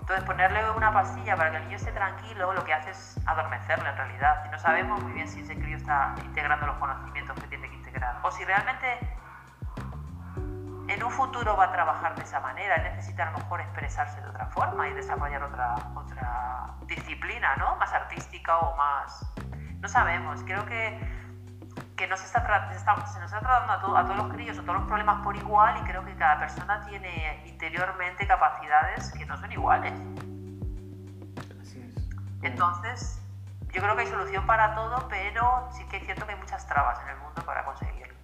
[0.00, 3.90] Entonces ponerle una pastilla para que el niño esté tranquilo lo que hace es adormecerlo
[3.90, 4.42] en realidad.
[4.46, 7.77] Y no sabemos muy bien si ese crío está integrando los conocimientos que tiene que
[7.88, 8.20] integrar.
[8.22, 8.98] O si realmente
[10.88, 14.20] en un futuro va a trabajar de esa manera, él necesita a lo mejor expresarse
[14.20, 17.76] de otra forma y desarrollar otra, otra disciplina, ¿no?
[17.76, 19.32] Más artística o más...
[19.80, 20.98] No sabemos, creo que,
[21.96, 22.40] que nos está,
[23.06, 25.84] se nos está tratando a, todos los críos o todos los problemas por igual y
[25.84, 29.92] creo que cada persona tiene interiormente capacidades que no son iguales.
[32.42, 33.22] Entonces,
[33.72, 36.66] yo creo que hay solución para todo, pero sí que es cierto que hay muchas
[36.66, 38.14] trabas en el mundo para conseguirlo.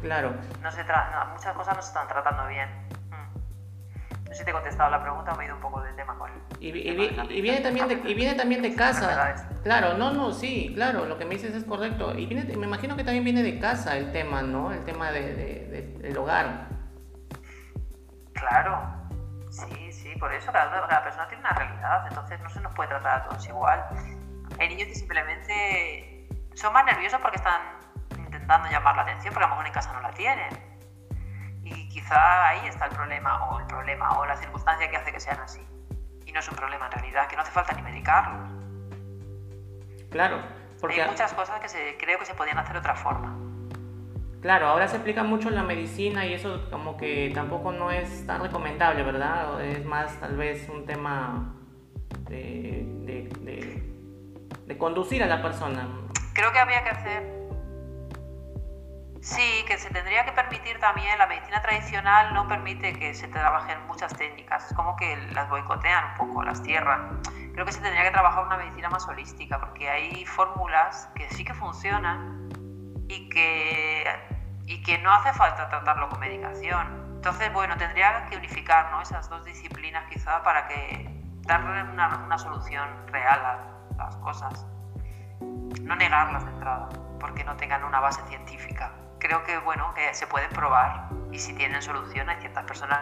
[0.00, 0.34] Claro.
[0.60, 0.84] No se
[1.32, 2.68] muchas cosas no se están tratando bien.
[3.10, 4.28] Mm.
[4.28, 6.18] No sé si te he contestado la pregunta, me he ido un poco del tema
[6.18, 6.30] con
[6.62, 9.34] y, y, viene también de, y viene también de casa.
[9.64, 12.16] Claro, no, no, sí, claro, lo que me dices es correcto.
[12.16, 14.72] Y viene, me imagino que también viene de casa el tema, ¿no?
[14.72, 16.68] El tema de, de, del hogar.
[18.32, 18.80] Claro,
[19.50, 22.90] sí, sí, por eso cada, cada persona tiene una realidad, entonces no se nos puede
[22.90, 23.84] tratar a todos igual.
[24.58, 27.60] Hay niños que simplemente son más nerviosos porque están
[28.16, 30.50] intentando llamar la atención, porque a lo mejor en casa no la tienen.
[31.64, 35.20] Y quizá ahí está el problema, o el problema, o la circunstancia que hace que
[35.20, 35.66] sean así.
[36.26, 38.50] Y no es un problema en realidad, que no hace falta ni medicarlos.
[40.10, 40.42] Claro,
[40.80, 41.00] porque...
[41.00, 43.38] Hay muchas cosas que se, creo que se podían hacer de otra forma.
[44.42, 48.26] Claro, ahora se aplica mucho en la medicina y eso como que tampoco no es
[48.26, 49.64] tan recomendable, ¿verdad?
[49.64, 51.54] Es más tal vez un tema
[52.28, 53.91] de, de, de,
[54.78, 55.88] conducir a la persona.
[56.34, 57.42] Creo que había que hacer
[59.22, 63.86] Sí, que se tendría que permitir también, la medicina tradicional no permite que se trabajen
[63.86, 67.20] muchas técnicas, es como que las boicotean un poco, las cierran.
[67.52, 71.44] Creo que se tendría que trabajar una medicina más holística, porque hay fórmulas que sí
[71.44, 72.48] que funcionan
[73.06, 74.04] y que,
[74.66, 77.12] y que no hace falta tratarlo con medicación.
[77.14, 79.02] Entonces, bueno, tendría que unificar ¿no?
[79.02, 81.08] esas dos disciplinas quizá para que
[81.42, 83.71] darle una, una solución real a
[84.04, 84.66] las cosas.
[85.82, 86.88] No negarlas de entrada,
[87.18, 91.54] porque no tengan una base científica creo que bueno, que se pueden probar y si
[91.54, 92.98] tienen solución hay ciertas personas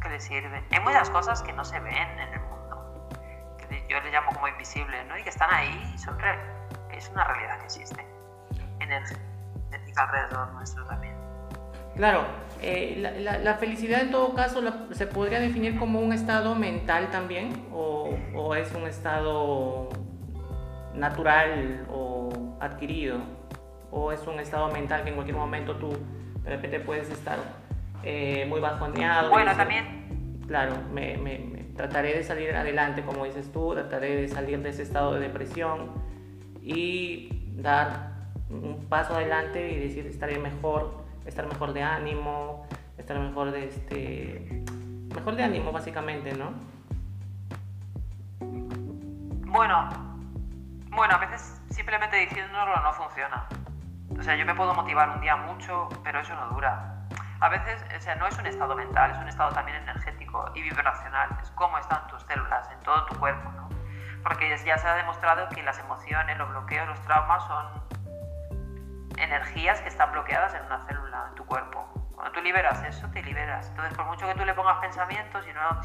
[0.00, 0.64] que les sirven.
[0.70, 3.08] Hay muchas cosas que no se ven en el mundo,
[3.58, 5.18] que yo les llamo como invisibles, ¿no?
[5.18, 6.16] Y que están ahí y son
[6.92, 8.06] es una realidad que existe.
[8.78, 11.21] Energética alrededor nuestro también.
[11.96, 12.24] Claro,
[12.62, 17.66] eh, la, la, felicidad en todo caso se podría definir como un estado mental también
[17.72, 19.88] o, o es un estado
[20.94, 23.18] natural o adquirido,
[23.90, 25.90] o es un estado mental que en cualquier momento tú
[26.44, 27.38] de repente puedes estar
[28.02, 29.30] eh, muy bajoneado.
[29.30, 30.40] Bueno, también.
[30.46, 31.38] Claro, me, me,
[31.76, 35.90] trataré de salir adelante, como dices tú, trataré de salir de ese estado de depresión
[36.62, 38.12] y dar
[38.50, 42.66] un paso adelante y decir estaré mejor, estar mejor de ánimo,
[42.98, 44.64] estar mejor de este
[45.14, 46.52] mejor de ánimo básicamente, ¿no?
[49.52, 49.88] Bueno,
[50.90, 53.46] bueno, a veces simplemente diciéndolo no funciona.
[54.18, 57.06] O sea, yo me puedo motivar un día mucho, pero eso no dura.
[57.40, 60.62] A veces, o sea, no es un estado mental, es un estado también energético y
[60.62, 61.28] vibracional.
[61.42, 63.68] Es cómo están tus células en todo tu cuerpo, ¿no?
[64.22, 67.66] Porque ya se ha demostrado que las emociones, los bloqueos, los traumas son
[69.18, 71.86] energías que están bloqueadas en una célula en tu cuerpo.
[72.14, 73.68] Cuando tú liberas eso, te liberas.
[73.70, 75.82] Entonces, por mucho que tú le pongas pensamientos, si, no,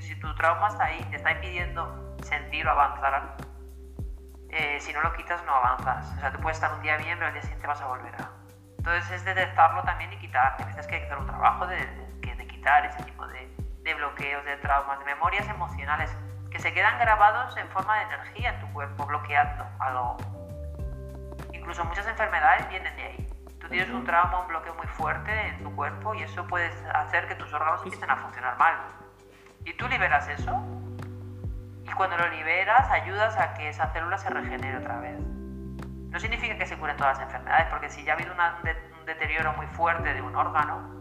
[0.00, 3.36] si, tu trauma está ahí, te está impidiendo sentir o avanzar,
[4.50, 6.12] eh, si no lo quitas no avanzas.
[6.16, 8.14] O sea, tú puedes estar un día bien, pero al día siguiente vas a volver
[8.16, 8.30] a...
[8.78, 10.56] Entonces es detectarlo también y quitar.
[10.58, 13.94] A veces que hay que hacer un trabajo de, de, quitar ese tipo de, de,
[13.94, 16.14] bloqueos, de traumas, de memorias emocionales
[16.50, 20.16] que se quedan grabados en forma de energía en tu cuerpo, bloqueando algo.
[21.70, 23.26] Incluso muchas enfermedades vienen de ahí.
[23.60, 27.28] Tú tienes un trauma, un bloqueo muy fuerte en tu cuerpo y eso puede hacer
[27.28, 28.74] que tus órganos empiecen a funcionar mal.
[29.64, 30.50] Y tú liberas eso
[31.84, 35.20] y cuando lo liberas ayudas a que esa célula se regenere otra vez.
[35.20, 39.52] No significa que se curen todas las enfermedades, porque si ya ha habido un deterioro
[39.52, 41.00] muy fuerte de un órgano,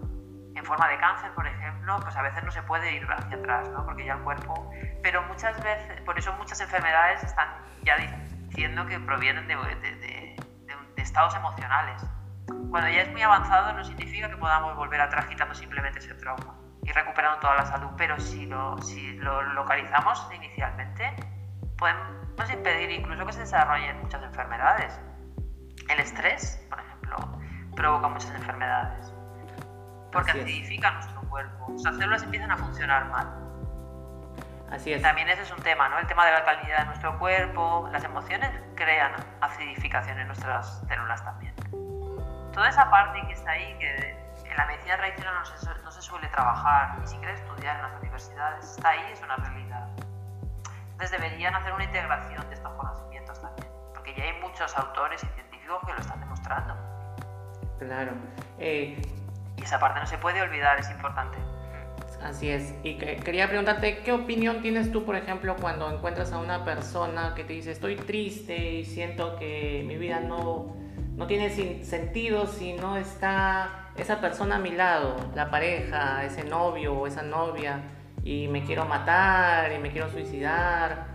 [0.54, 3.68] en forma de cáncer, por ejemplo, pues a veces no se puede ir hacia atrás,
[3.70, 3.84] ¿no?
[3.88, 4.70] porque ya el cuerpo...
[5.02, 7.48] Pero muchas veces, por eso muchas enfermedades están
[7.82, 7.98] ya
[8.50, 10.29] diciendo que provienen de, de, de
[11.02, 12.06] estados emocionales.
[12.70, 16.56] Cuando ya es muy avanzado no significa que podamos volver atrás quitando simplemente ese trauma
[16.84, 21.16] y recuperando toda la salud, pero si lo, si lo localizamos inicialmente,
[21.78, 25.00] podemos impedir incluso que se desarrollen muchas enfermedades.
[25.90, 27.18] El estrés, por ejemplo,
[27.76, 29.14] provoca muchas enfermedades
[30.12, 31.76] porque acidifica nuestro cuerpo.
[31.84, 33.49] Las células empiezan a funcionar mal.
[34.72, 35.02] Así es.
[35.02, 36.00] También ese es un tema, ¿no?
[36.00, 41.24] El tema de la calidad de nuestro cuerpo, las emociones crean acidificación en nuestras células
[41.24, 41.54] también.
[42.54, 46.02] Toda esa parte que está ahí, que en la medicina tradicional no se, no se
[46.02, 49.88] suele trabajar, ni siquiera estudiar en las universidades, está ahí, es una realidad.
[50.92, 55.28] Entonces deberían hacer una integración de estos conocimientos también, porque ya hay muchos autores y
[55.28, 56.76] científicos que lo están demostrando.
[57.80, 58.12] Claro.
[58.58, 59.02] Eh,
[59.56, 61.38] y esa parte no se puede olvidar, es importante.
[62.24, 62.74] Así es.
[62.84, 67.44] Y quería preguntarte, ¿qué opinión tienes tú, por ejemplo, cuando encuentras a una persona que
[67.44, 70.76] te dice, estoy triste y siento que mi vida no,
[71.16, 71.50] no tiene
[71.84, 77.22] sentido si no está esa persona a mi lado, la pareja, ese novio o esa
[77.22, 77.82] novia,
[78.24, 81.08] y me quiero matar y me quiero suicidar.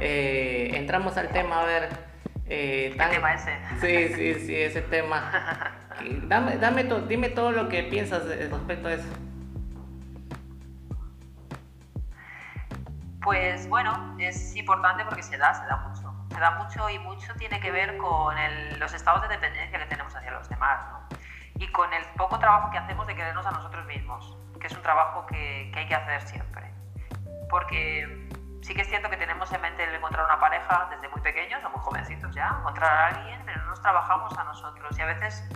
[0.00, 1.88] Eh, entramos al tema, a ver.
[2.46, 3.52] Eh, ¿Qué tema ese?
[3.80, 5.78] Sí, sí, sí, ese tema.
[6.26, 9.08] Dame, dame dime todo lo que piensas respecto a eso.
[13.22, 16.12] Pues bueno, es importante porque se da, se da mucho.
[16.32, 18.34] Se da mucho y mucho tiene que ver con
[18.78, 20.80] los estados de dependencia que tenemos hacia los demás.
[20.90, 21.02] ¿no?
[21.62, 24.82] y con el poco trabajo que hacemos de querernos a nosotros mismos, que es un
[24.82, 26.72] trabajo que, hay que hacer siempre.
[27.48, 28.28] Porque
[28.62, 31.62] sí que es cierto que tenemos en mente el encontrar una pareja desde muy pequeños
[31.64, 34.98] o muy jovencitos ya, encontrar a alguien, pero no nos trabajamos a nosotros.
[34.98, 35.48] Y a veces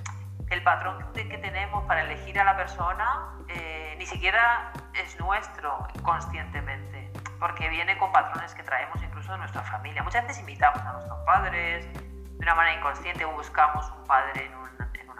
[0.50, 7.05] el patrón que tenemos para elegir a la persona eh, ni siquiera es nuestro conscientemente,
[7.38, 10.02] porque viene con patrones que traemos incluso de nuestra familia.
[10.02, 14.54] Muchas veces invitamos a nuestros padres de una manera inconsciente o buscamos un padre en
[14.54, 14.66] un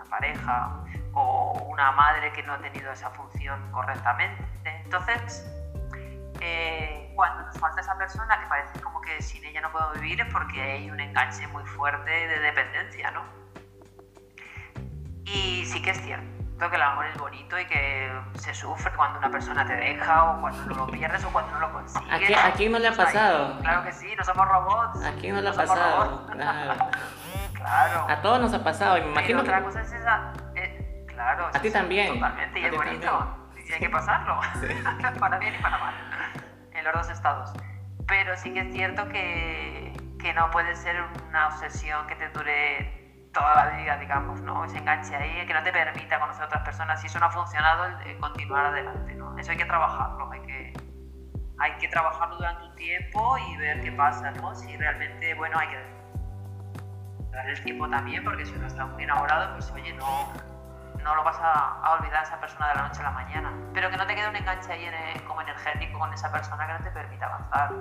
[0.09, 4.45] pareja o una madre que no ha tenido esa función correctamente.
[4.65, 5.47] Entonces,
[6.41, 10.21] eh, cuando nos falta esa persona que parece como que sin ella no puedo vivir
[10.21, 13.25] es porque hay un enganche muy fuerte de dependencia, ¿no?
[15.25, 19.19] Y sí que es cierto que el amor es bonito y que se sufre cuando
[19.19, 22.37] una persona te deja o cuando lo pierdes o cuando no lo consigues.
[22.37, 23.59] ¿A quién, no le ha pasado?
[23.61, 25.05] Claro que sí, no somos robots.
[25.05, 26.27] ¿A quién no le ha pasado?
[27.55, 28.07] Claro.
[28.09, 30.33] A todos nos ha pasado, y me imagino otra cosa es esa...
[30.55, 31.49] Eh, claro.
[31.53, 32.15] A ti también.
[32.15, 33.37] Totalmente, y es bonito.
[33.67, 34.39] Y hay que pasarlo.
[35.19, 35.95] para bien y para mal.
[36.73, 37.53] En los dos estados.
[38.07, 42.96] Pero sí que es cierto que, que no puede ser una obsesión que te dure
[43.37, 44.65] toda la vida, digamos, ¿no?
[44.65, 47.01] Ese enganche ahí que no te permita conocer a otras personas.
[47.01, 49.37] Si eso no ha funcionado, el, continuar adelante, ¿no?
[49.37, 50.73] Eso hay que trabajarlo, hay que,
[51.59, 54.55] hay que trabajarlo durante un tiempo y ver qué pasa, ¿no?
[54.55, 55.97] Si realmente, bueno, hay que
[57.47, 60.33] el tiempo también, porque si uno está muy enamorado, pues oye, no,
[61.05, 63.53] no lo vas a, olvidar a esa persona de la noche a la mañana.
[63.75, 66.73] Pero que no te quede un enganche ahí en como energético con esa persona que
[66.73, 67.75] no te permita avanzar.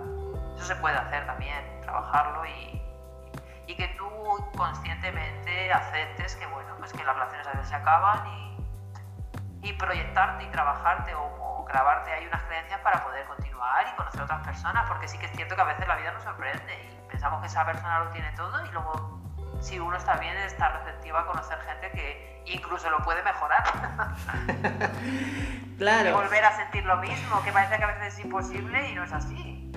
[0.58, 2.85] Eso se puede hacer también, trabajarlo y,
[3.67, 4.06] y que tú
[4.56, 10.43] conscientemente aceptes que, bueno, pues que las relaciones a veces se acaban y, y proyectarte
[10.43, 14.88] y trabajarte o, grabarte ahí unas creencias para poder continuar y conocer a otras personas,
[14.88, 17.47] porque sí que es cierto que a veces la vida nos sorprende y pensamos que
[17.47, 19.19] esa persona lo tiene todo y luego
[19.60, 23.63] si uno está bien está receptivo a conocer gente que incluso lo puede mejorar.
[25.78, 26.10] claro.
[26.10, 29.04] Y volver a sentir lo mismo, que parece que a veces es imposible y no
[29.04, 29.71] es así.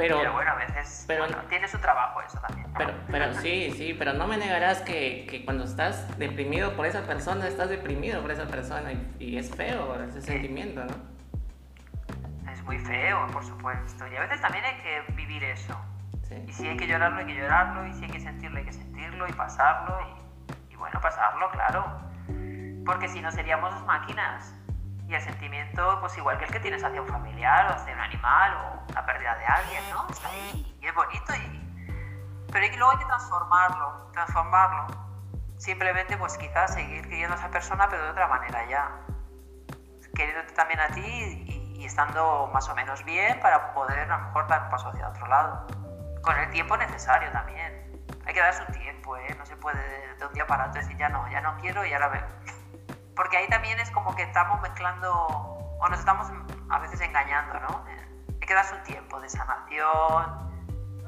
[0.00, 2.66] Pero, bueno, a veces pero, tiene su trabajo eso también.
[2.76, 7.02] Pero, pero sí, sí, pero no me negarás que, que, cuando estás deprimido por esa
[7.02, 10.94] persona, estás deprimido por esa persona y, es feo ese sentimiento, ¿no?
[12.50, 14.06] Es muy feo, por supuesto.
[14.06, 15.78] Y a veces también hay que vivir eso.
[16.46, 17.86] Y si hay que llorarlo, hay que llorarlo.
[17.86, 19.98] Y si hay que sentirlo, hay que sentirlo y pasarlo.
[20.00, 22.00] Y, y bueno, pasarlo, claro.
[22.86, 24.54] Porque si no seríamos máquinas.
[25.10, 27.98] Y el sentimiento, pues igual que el que tienes hacia un familiar o hacia un
[27.98, 30.06] animal o la pérdida de alguien, ¿no?
[30.08, 31.34] Está ahí y es bonito.
[31.34, 32.46] Y...
[32.52, 34.86] Pero hay que, luego hay que transformarlo, transformarlo.
[35.56, 39.00] Simplemente, pues quizás seguir queriendo a esa persona, pero de otra manera ya.
[40.14, 44.26] Queriéndote también a ti y, y estando más o menos bien para poder a lo
[44.26, 45.66] mejor dar un paso hacia otro lado.
[46.22, 48.00] Con el tiempo necesario también.
[48.26, 49.34] Hay que darse un tiempo, ¿eh?
[49.36, 51.92] No se puede de un día para otro decir ya no, ya no quiero y
[51.92, 52.59] ahora veo
[53.16, 56.28] porque ahí también es como que estamos mezclando o nos estamos
[56.68, 57.84] a veces engañando, ¿no?
[58.40, 60.50] Hay que darse un tiempo de sanación,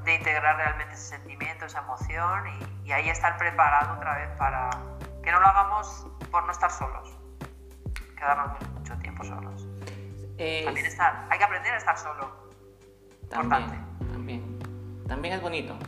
[0.05, 2.45] de integrar realmente ese sentimiento, esa emoción
[2.85, 4.69] y, ahí estar preparado otra vez para
[5.23, 7.17] que no lo hagamos por no estar solos,
[8.19, 9.67] quedarnos mucho tiempo solos.
[10.37, 12.51] También estar, hay que aprender a estar solo.
[13.31, 14.59] También, también.
[15.09, 15.79] También es bonito.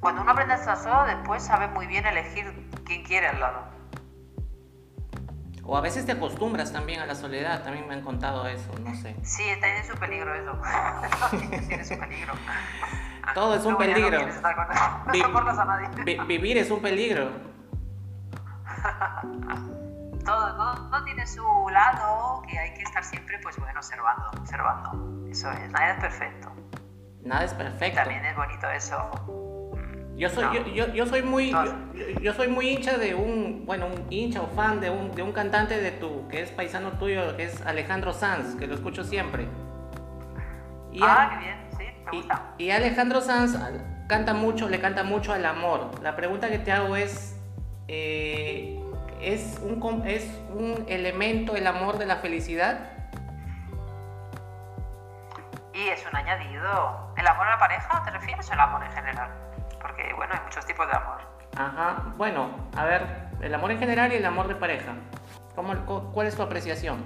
[0.00, 3.73] Cuando uno aprende a estar solo, después sabe muy bien elegir quién quiere al lado.
[5.66, 8.94] O a veces te acostumbras también a la soledad, también me han contado eso, no
[8.94, 9.16] sé.
[9.22, 10.60] Sí, tiene su peligro eso.
[11.68, 12.34] tiene su peligro.
[13.32, 14.18] Todo es un peligro.
[16.26, 17.30] vivir es un peligro.
[20.24, 25.26] todo, todo, tiene su lado que hay que estar siempre, pues bueno, observando, observando.
[25.30, 26.52] Eso es, nada es perfecto.
[27.22, 28.00] Nada es perfecto.
[28.00, 29.53] también es bonito eso
[30.16, 31.52] yo soy, yo, yo, soy muy
[32.20, 35.32] yo, soy muy hincha de un, bueno, un hincha o fan de un, de un
[35.32, 39.48] cantante de tu, que es paisano tuyo, que es Alejandro Sanz, que lo escucho siempre.
[40.92, 42.42] Y ah, qué bien, sí, me gusta.
[42.58, 43.58] Y, Alejandro Sanz
[44.06, 45.90] canta mucho, le canta mucho al amor.
[46.00, 47.36] La pregunta que te hago es,
[47.88, 48.80] eh,
[49.20, 52.92] ¿es, un, ¿es un elemento el amor de la felicidad?
[55.72, 57.12] Y es un añadido.
[57.16, 59.43] ¿El amor a la pareja te refieres o el amor en general?
[59.84, 61.20] Porque bueno, hay muchos tipos de amor.
[61.58, 64.94] Ajá, bueno, a ver, el amor en general y el amor de pareja.
[65.54, 65.74] ¿Cómo,
[66.12, 67.04] ¿Cuál es tu apreciación?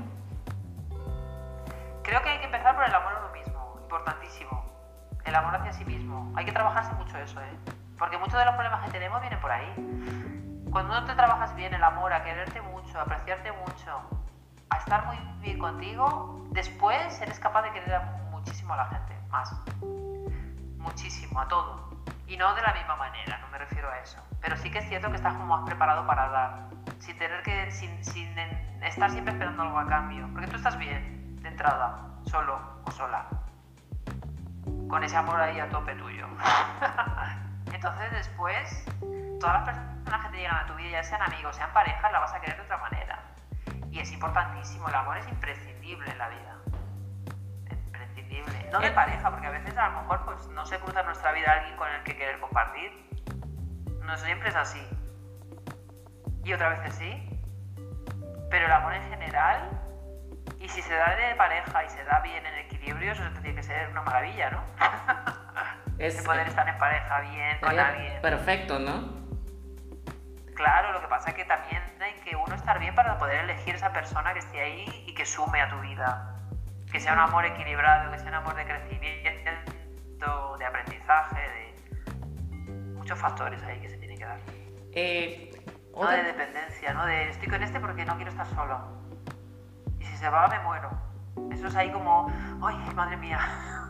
[2.05, 4.64] Creo que hay que empezar por el amor a uno mismo, importantísimo.
[5.25, 6.33] El amor hacia sí mismo.
[6.37, 7.59] Hay que trabajarse mucho eso, ¿eh?
[7.99, 9.75] Porque muchos de los problemas que tenemos vienen por ahí.
[10.71, 14.03] Cuando no te trabajas bien el amor, a quererte mucho, a apreciarte mucho,
[14.71, 19.53] a estar muy bien contigo, después eres capaz de querer muchísimo a la gente, más.
[20.79, 21.88] Muchísimo, a todo.
[22.29, 24.23] Y no de la misma manera, no me refiero a eso.
[24.43, 27.71] Pero sí que es cierto que estás como más preparado para dar, sin tener que,
[27.71, 28.38] sin, sin
[28.83, 30.29] estar siempre esperando algo a cambio.
[30.35, 33.25] Porque tú estás bien, de entrada, solo o sola.
[34.91, 36.27] Con ese amor ahí a tope tuyo.
[37.73, 38.85] Entonces después,
[39.41, 42.19] todas las personas que te llegan a tu vida, ya sean amigos, sean parejas, la
[42.19, 43.23] vas a querer de otra manera.
[43.91, 46.58] Y es importantísimo, el amor es imprescindible en la vida
[48.70, 51.33] no de pareja, porque a veces a lo mejor pues, no se cruza en nuestra
[51.33, 52.92] vida alguien con el que querer compartir.
[54.03, 54.87] No siempre es así.
[56.44, 57.40] Y otras veces sí.
[58.51, 59.70] Pero el amor en general,
[60.59, 63.62] y si se da de pareja y se da bien en equilibrio, eso tiene que
[63.62, 64.64] ser una maravilla, ¿no?
[65.98, 68.22] Es, poder estar en pareja bien con alguien.
[68.22, 69.18] Perfecto, ¿no?
[70.55, 73.74] Claro, lo que pasa es que también hay que uno estar bien para poder elegir
[73.74, 76.38] esa persona que esté ahí y que sume a tu vida
[76.91, 83.18] que sea un amor equilibrado, que sea un amor de crecimiento, de aprendizaje, de muchos
[83.18, 84.39] factores ahí que se tienen que dar.
[84.93, 85.51] Eh,
[85.95, 88.80] no de dependencia, no de estoy con este porque no quiero estar solo.
[89.99, 90.91] Y si se va, me muero.
[91.53, 92.32] Eso es ahí como,
[92.62, 93.39] ay, madre mía.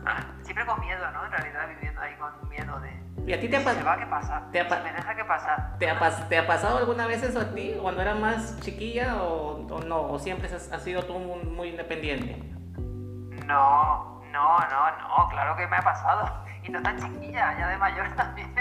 [0.43, 1.25] Siempre con miedo, ¿no?
[1.25, 2.99] En realidad viviendo ahí con miedo de...
[3.27, 3.99] ¿Y a ti te ha pasado?
[3.99, 4.43] ¿qué pasa?
[4.51, 5.75] ¿Te ha me deja, ¿qué pasa?
[5.77, 9.81] ¿Te ha, ¿Te ha, pasado alguna vez eso a ti cuando eras más chiquilla o,
[9.85, 10.01] no?
[10.09, 12.58] ¿O siempre has, has sido tú muy independiente?
[13.49, 16.45] No, no, no, no, claro que me ha pasado.
[16.61, 18.53] Y no tan chiquilla, ya de mayor también.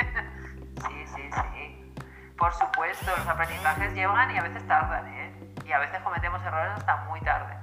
[0.87, 1.95] Sí, sí, sí.
[2.39, 5.55] Por supuesto, los aprendizajes llegan y a veces tardan, ¿eh?
[5.67, 7.55] Y a veces cometemos errores hasta muy tarde.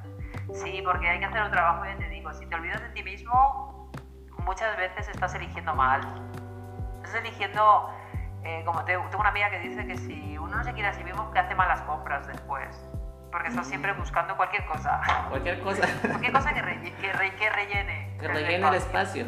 [0.53, 3.01] Sí, porque hay que hacer un trabajo, ya te digo, si te olvidas de ti
[3.01, 3.89] mismo,
[4.43, 6.01] muchas veces estás eligiendo mal.
[6.97, 7.89] estás eligiendo,
[8.43, 11.03] eh, como tengo una amiga que dice que si uno no se quiere a sí
[11.03, 12.94] mismo, que hace malas compras después.
[13.35, 15.01] Porque estás siempre buscando cualquier cosa.
[15.29, 15.85] Cualquier cosa.
[16.07, 16.61] cualquier cosa que,
[17.01, 18.15] que, rellene.
[18.17, 19.25] Que rellene el espacio.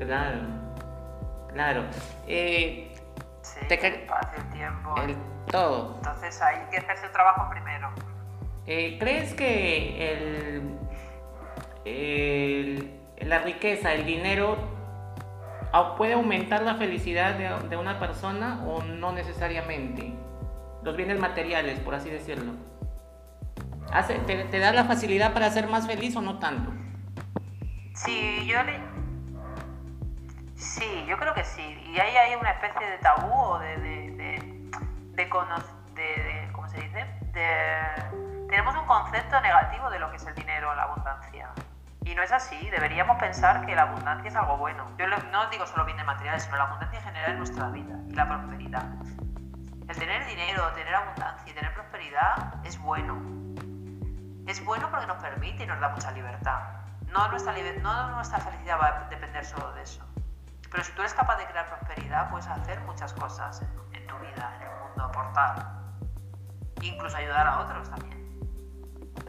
[0.00, 0.40] Claro.
[1.52, 1.84] Claro.
[2.26, 2.92] Eh,
[3.42, 4.94] sí, el espacio, el tiempo.
[4.96, 5.16] El,
[5.52, 5.94] todo.
[5.98, 7.90] Entonces hay que hacerse el trabajo primero.
[8.66, 10.78] Eh, ¿Crees que el,
[11.84, 14.56] el, la riqueza, el dinero,
[15.96, 20.12] puede aumentar la felicidad de, de, una persona o no necesariamente?
[20.82, 22.54] Los bienes materiales, por así decirlo.
[23.92, 26.72] Hace, te, te, da la facilidad para ser más feliz o no tanto?
[27.94, 28.78] Sí, yo le...
[30.54, 31.62] Sí, yo creo que sí.
[31.86, 34.68] Y ahí hay una especie de tabú o de, de, de,
[35.14, 35.28] de,
[36.52, 37.06] ¿cómo se dice?
[38.48, 41.50] tenemos un concepto negativo de lo que es el dinero, la abundancia.
[42.04, 44.90] Y no es así, deberíamos pensar que la abundancia es algo bueno.
[44.98, 48.14] Yo no digo solo bienes materiales, sino la abundancia en general en nuestra vida y
[48.14, 48.84] la prosperidad.
[49.88, 53.16] El tener dinero, tener abundancia y tener prosperidad es bueno.
[54.48, 56.58] Es bueno porque nos permite y nos da mucha libertad.
[57.12, 60.02] No nuestra, no nuestra felicidad va a depender solo de eso.
[60.70, 64.18] Pero si tú eres capaz de crear prosperidad, puedes hacer muchas cosas en, en tu
[64.20, 65.66] vida, en el mundo, aportar.
[66.80, 68.18] Incluso ayudar a otros también.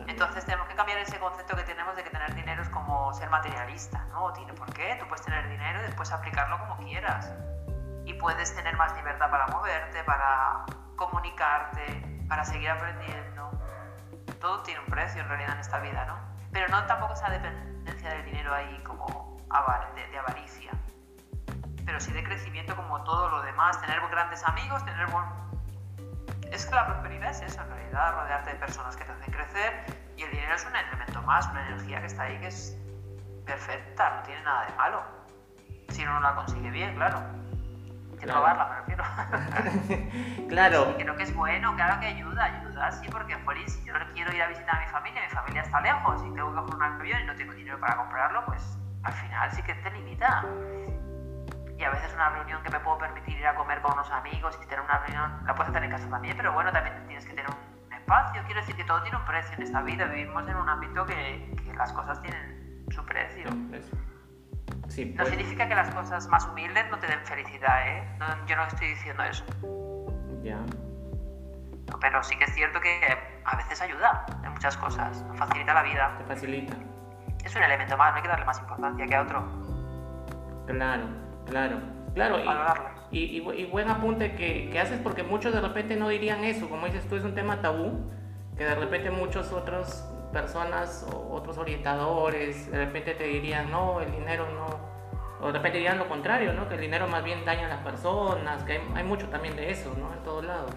[0.08, 3.30] Entonces tenemos que cambiar ese concepto que tenemos de que tener dinero es como ser
[3.30, 4.32] materialista, ¿no?
[4.32, 7.30] Tiene por qué, tú puedes tener dinero y después aplicarlo como quieras.
[8.06, 10.64] Y puedes tener más libertad para moverte, para
[10.96, 13.59] comunicarte, para seguir aprendiendo.
[14.40, 16.18] Todo tiene un precio en realidad en esta vida, ¿no?
[16.52, 19.38] Pero no tampoco esa dependencia del dinero ahí como
[19.96, 20.72] de, avaricia.
[21.86, 25.26] Pero sí de crecimiento como todo lo demás, tener grandes amigos, tener buen
[26.52, 29.86] es que la prosperidad es eso, en realidad, rodearte de personas que te hacen crecer
[30.18, 32.76] y el dinero es un elemento más, una energía que está ahí que es
[33.46, 35.04] perfecta, no tiene nada de malo.
[35.90, 37.20] Si uno no la consigue bien, claro.
[38.20, 39.04] Hay que probarla, me refiero.
[40.50, 40.86] claro.
[40.88, 44.34] Sí, creo que es bueno, claro que ayuda, ayuda, sí, porque si yo no quiero
[44.34, 46.84] ir a visitar a mi familia, mi familia está lejos y tengo que coger un
[46.84, 50.44] avión y no tengo dinero para comprarlo, pues al final sí que te limita
[51.78, 54.58] y a veces una reunión que me puedo permitir ir a comer con unos amigos
[54.62, 57.34] y tener una reunión, la puedes hacer en casa también, pero bueno, también tienes que
[57.34, 58.42] tener un espacio.
[58.46, 60.06] Quiero decir que todo tiene un precio en esta vida.
[60.06, 63.50] Vivimos en un ámbito que, que las cosas tienen su precio.
[63.72, 63.82] Sí,
[64.98, 65.30] no pues.
[65.30, 68.04] significa que las cosas más humildes no te den felicidad, ¿eh?
[68.48, 69.46] yo no estoy diciendo eso.
[70.44, 70.60] Ya.
[72.02, 73.00] Pero sí que es cierto que
[73.44, 76.16] a veces ayuda en muchas cosas, facilita la vida.
[76.18, 76.76] Te facilita.
[77.44, 79.44] Es un elemento más, no hay que darle más importancia que a otro.
[80.68, 81.30] Claro.
[81.50, 81.82] Claro,
[82.14, 82.42] claro.
[83.12, 86.86] Y, y, buen apunte que, que, haces porque muchos de repente no dirían eso, como
[86.86, 88.12] dices tú, es un tema tabú,
[88.56, 94.12] que de repente muchas otras personas o otros orientadores de repente te dirían, no, el
[94.12, 94.68] dinero no,
[95.42, 96.68] o de repente dirían lo contrario, ¿no?
[96.68, 99.72] Que el dinero más bien daña a las personas, que hay, hay mucho también de
[99.72, 100.14] eso, ¿no?
[100.14, 100.76] En todos lados.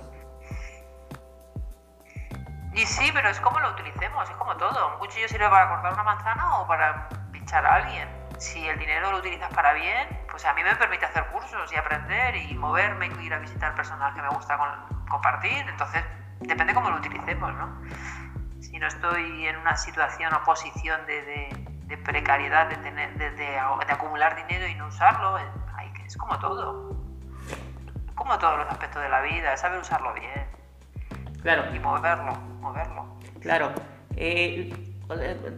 [2.75, 4.95] Y sí, pero es como lo utilicemos, es como todo.
[4.95, 9.13] Un cuchillo sirve para cortar una manzana o para pinchar a alguien si el dinero
[9.13, 13.07] lo utilizas para bien, pues a mí me permite hacer cursos y aprender y moverme
[13.07, 14.59] y ir a visitar personas que me gusta
[15.09, 15.65] compartir.
[15.69, 16.03] Entonces,
[16.41, 17.81] depende cómo lo utilicemos, ¿no?
[18.83, 24.75] No estoy en una situación o posición de, precariedad, de, tener, de, acumular dinero y
[24.75, 25.39] no usarlo,
[26.05, 26.97] es como todo.
[28.17, 30.49] Como todos los aspectos de la vida, es saber usarlo bien.
[31.43, 31.73] Claro.
[31.73, 33.21] Y moverlo, moverlo.
[33.41, 33.73] Claro.
[34.17, 34.75] Eh,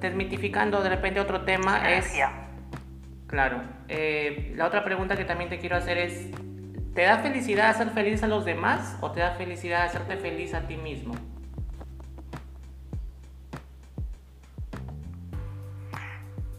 [0.01, 2.15] desmitificando de repente otro tema es
[3.27, 3.63] Claro.
[3.89, 6.31] Eh, la otra pregunta que también te quiero hacer es,
[6.95, 10.67] ¿te da felicidad hacer feliz a los demás o te da felicidad hacerte feliz a
[10.67, 11.15] ti mismo?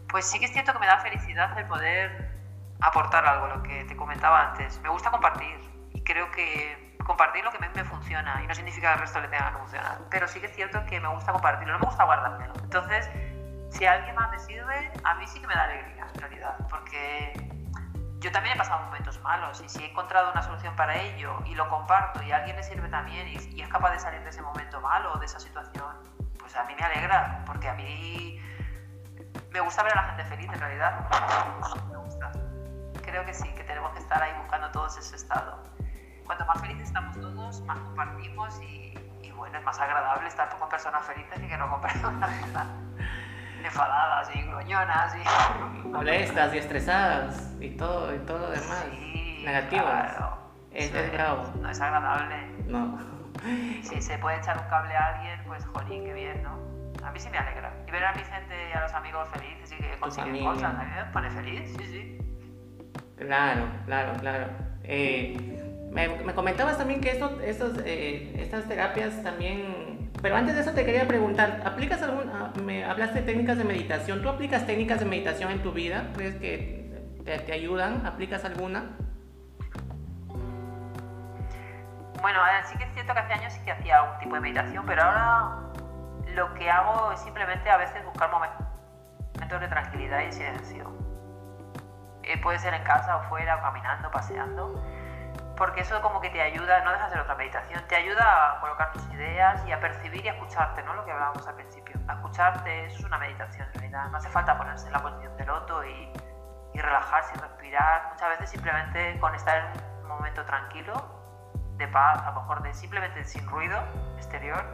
[0.08, 2.30] Pues sí que es cierto que me da felicidad el poder
[2.80, 4.80] aportar algo, lo que te comentaba antes.
[4.80, 5.58] Me gusta compartir
[5.92, 9.00] y creo que compartir lo que a mí me funciona y no significa que al
[9.00, 9.98] resto le tenga que funcionar.
[10.10, 12.52] Pero sí que es cierto que me gusta compartirlo, no me gusta guardármelo.
[12.62, 13.08] Entonces,
[13.70, 17.32] si alguien más me sirve, a mí sí que me da alegría, en realidad, porque
[18.18, 21.54] yo también he pasado momentos malos y si he encontrado una solución para ello y
[21.54, 24.80] lo comparto y alguien le sirve también y, es capaz de salir de ese momento
[24.80, 25.94] malo o de esa situación,
[26.38, 28.40] pues a mí me alegra, porque a mí
[29.52, 31.08] me gusta ver a la gente feliz en realidad.
[31.90, 32.32] Me gusta.
[33.02, 35.62] Creo que sí, que tenemos que estar ahí buscando todos ese estado.
[36.24, 40.68] Cuanto más felices estamos todos, más compartimos y, y bueno, es más agradable estar con
[40.68, 42.30] personas felices y que no con personas
[43.64, 48.84] enfadadas y gruñonas y molestas y estresadas y todo y todo lo demás.
[48.90, 50.16] Sí, negativas.
[50.72, 51.44] es, bravo.
[51.60, 52.46] No es agradable.
[52.66, 52.98] No.
[53.82, 56.56] Si se puede echar un cable a alguien pues jolín qué bien no
[57.06, 59.72] a mí sí me alegra y ver a mi gente y a los amigos felices
[59.72, 62.18] y que consiguen cosas a mí me pone feliz sí sí
[63.16, 64.46] claro claro claro
[64.88, 65.36] Eh,
[65.90, 70.10] me, comentabas también que esto, estos, eh, estas terapias también...
[70.22, 72.30] Pero antes de eso te quería preguntar, ¿aplicas algún...
[72.30, 76.10] Ah, me hablaste de técnicas de meditación, ¿tú aplicas técnicas de meditación en tu vida?
[76.14, 78.06] ¿Crees que te, te ayudan?
[78.06, 78.84] ¿Aplicas alguna?
[82.20, 84.84] Bueno, sí que es cierto que hace años sí que hacía algún tipo de meditación,
[84.86, 85.66] pero ahora
[86.34, 90.92] lo que hago es simplemente a veces buscar momentos de tranquilidad y silencio.
[92.22, 94.82] Eh, puede ser en casa o fuera, o caminando, paseando,
[95.56, 98.60] porque eso como que te ayuda, no dejas de ser otra meditación, te ayuda a
[98.60, 100.94] colocar tus ideas y a percibir y a escucharte, ¿no?
[100.94, 101.98] Lo que hablábamos al principio.
[102.08, 104.08] A escucharte, es una meditación en realidad.
[104.10, 106.12] No hace falta ponerse en la posición del loto y,
[106.74, 108.08] y relajarse y respirar.
[108.12, 111.16] Muchas veces simplemente con estar en un momento tranquilo,
[111.76, 113.78] de paz, a lo mejor de simplemente sin ruido
[114.16, 114.64] exterior,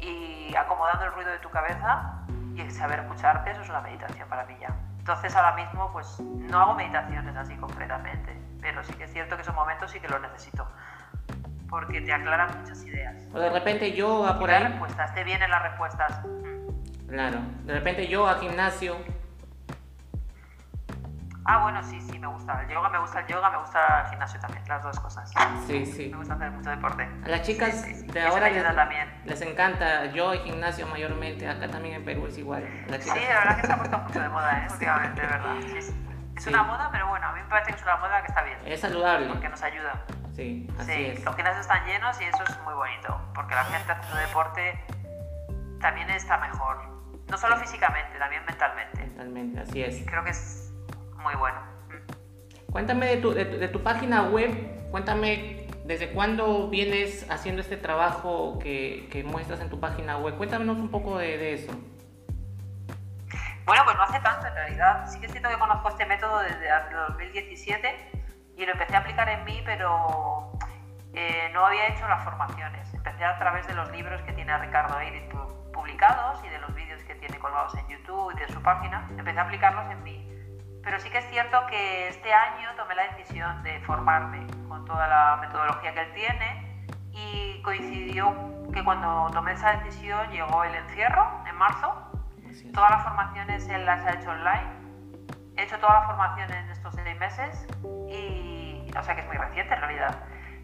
[0.00, 2.12] y acomodando el ruido de tu cabeza
[2.54, 4.74] y saber escucharte, eso es una meditación para mí ya.
[4.98, 9.42] Entonces ahora mismo pues no hago meditaciones así completamente, pero sí que es cierto que
[9.42, 10.66] esos momentos sí que los necesito,
[11.68, 13.14] porque te aclaran muchas ideas.
[13.32, 14.64] O de repente yo a por ahí...
[14.64, 16.20] respuestas, te vienen las respuestas.
[17.08, 18.96] Claro, de repente yo a gimnasio
[21.46, 22.60] Ah, bueno, sí, sí, me gusta.
[22.62, 25.30] El yoga, me gusta el yoga, me gusta el gimnasio también, las dos cosas.
[25.66, 26.08] Sí, sí.
[26.10, 27.08] Me gusta hacer mucho deporte.
[27.24, 29.22] A las chicas de ahora les, también.
[29.24, 31.48] les encanta yo y gimnasio mayormente.
[31.48, 32.62] Acá también en Perú es igual.
[33.00, 34.68] Sí, la verdad que se ha puesto mucho de moda, ¿eh?
[34.70, 35.54] últimamente, de verdad.
[35.60, 35.94] Sí,
[36.36, 38.42] Es una moda, pero bueno, a mí me parece que es una moda que está
[38.42, 38.58] bien.
[38.66, 39.26] Es saludable.
[39.28, 39.92] Porque nos ayuda.
[40.34, 41.24] Sí, así sí, es.
[41.24, 44.84] los gimnasios están llenos y eso es muy bonito, porque la gente haciendo deporte
[45.80, 46.78] también está mejor.
[47.28, 49.00] No solo físicamente, también mentalmente.
[49.02, 50.02] Mentalmente, así es.
[50.06, 50.69] creo que es
[51.22, 51.58] muy bueno.
[52.70, 59.08] Cuéntame de tu, de, tu, página web, cuéntame desde cuándo vienes haciendo este trabajo que,
[59.10, 60.36] que muestras en tu página web.
[60.36, 61.72] Cuéntanos un poco de, de, eso.
[63.64, 65.06] Bueno, pues no hace tanto en realidad.
[65.08, 68.10] Sí que siento que conozco este método desde hace 2017
[68.56, 70.52] y lo empecé a aplicar en mí, pero
[71.12, 72.94] eh, no había hecho las formaciones.
[72.94, 75.24] Empecé a través de los libros que tiene Ricardo Iris
[75.72, 79.08] publicados y de los vídeos que tiene colgados en YouTube y de su página.
[79.18, 80.29] Empecé a aplicarlos en mí
[80.82, 85.06] pero sí que es cierto que este año tomé la decisión de formarme con toda
[85.06, 88.34] la metodología que él tiene y coincidió
[88.72, 91.92] que cuando tomé esa decisión llegó el encierro en marzo.
[92.72, 94.70] Todas las formaciones él las ha hecho online.
[95.56, 97.66] He hecho toda la formación en estos seis meses
[98.08, 100.16] y, o sea que es muy reciente en realidad.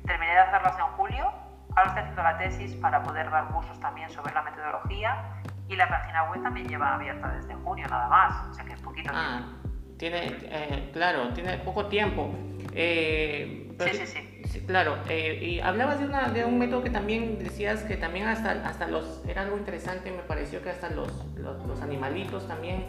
[0.07, 1.33] Terminé de hacerlas en julio.
[1.75, 5.89] Ahora estoy haciendo la tesis para poder dar cursos también sobre la metodología y la
[5.89, 9.41] página web también lleva abierta desde junio nada más, o sea que es poquito ah.
[9.43, 9.66] tiempo.
[9.97, 12.31] Tiene, eh, claro, tiene poco tiempo.
[12.75, 17.39] Eh, sí, sí, sí, Claro, eh, y hablabas de, una, de un método que también
[17.39, 21.81] decías que también hasta, hasta los, era algo interesante, me pareció que hasta los, los,
[21.81, 22.85] animalitos también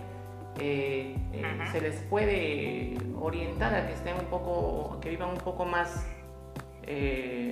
[0.58, 6.08] se les puede orientar a que estén un poco, que vivan un poco más,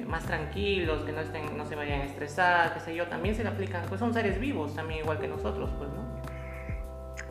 [0.08, 3.44] más tranquilos, que no, estén, no se vayan a estresar, qué sé yo, también se
[3.44, 6.25] le aplican, pues son seres vivos también igual que nosotros, pues, ¿no?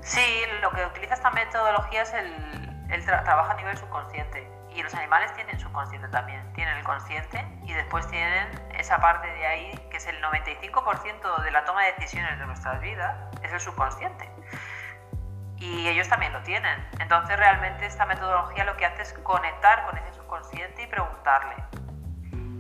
[0.04, 2.30] Sí, lo que utiliza esta metodología es el,
[2.90, 4.46] el trabajo a nivel subconsciente.
[4.68, 6.52] Y los animales tienen subconsciente también.
[6.52, 8.46] Tienen el consciente y después tienen
[8.76, 12.80] esa parte de ahí que es el 95% de la toma de decisiones de nuestras
[12.82, 14.28] vidas, es el subconsciente.
[15.56, 16.86] Y ellos también lo tienen.
[17.00, 21.54] Entonces realmente esta metodología lo que hace es conectar con ese subconsciente y preguntarle.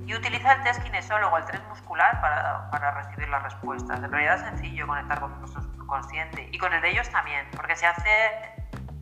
[0.06, 4.02] Y utiliza el test kinesiólogo, el test muscular, para, para recibir las respuestas.
[4.02, 7.76] En realidad es sencillo conectar con nuestros consciente y con el de ellos también, porque
[7.76, 8.10] se hace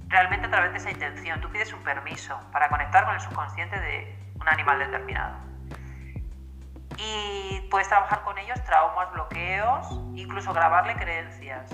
[0.09, 1.41] realmente a través de esa intención.
[1.41, 5.37] Tú pides un permiso para conectar con el subconsciente de un animal determinado.
[6.99, 11.71] Y puedes trabajar con ellos traumas, bloqueos, incluso grabarle creencias.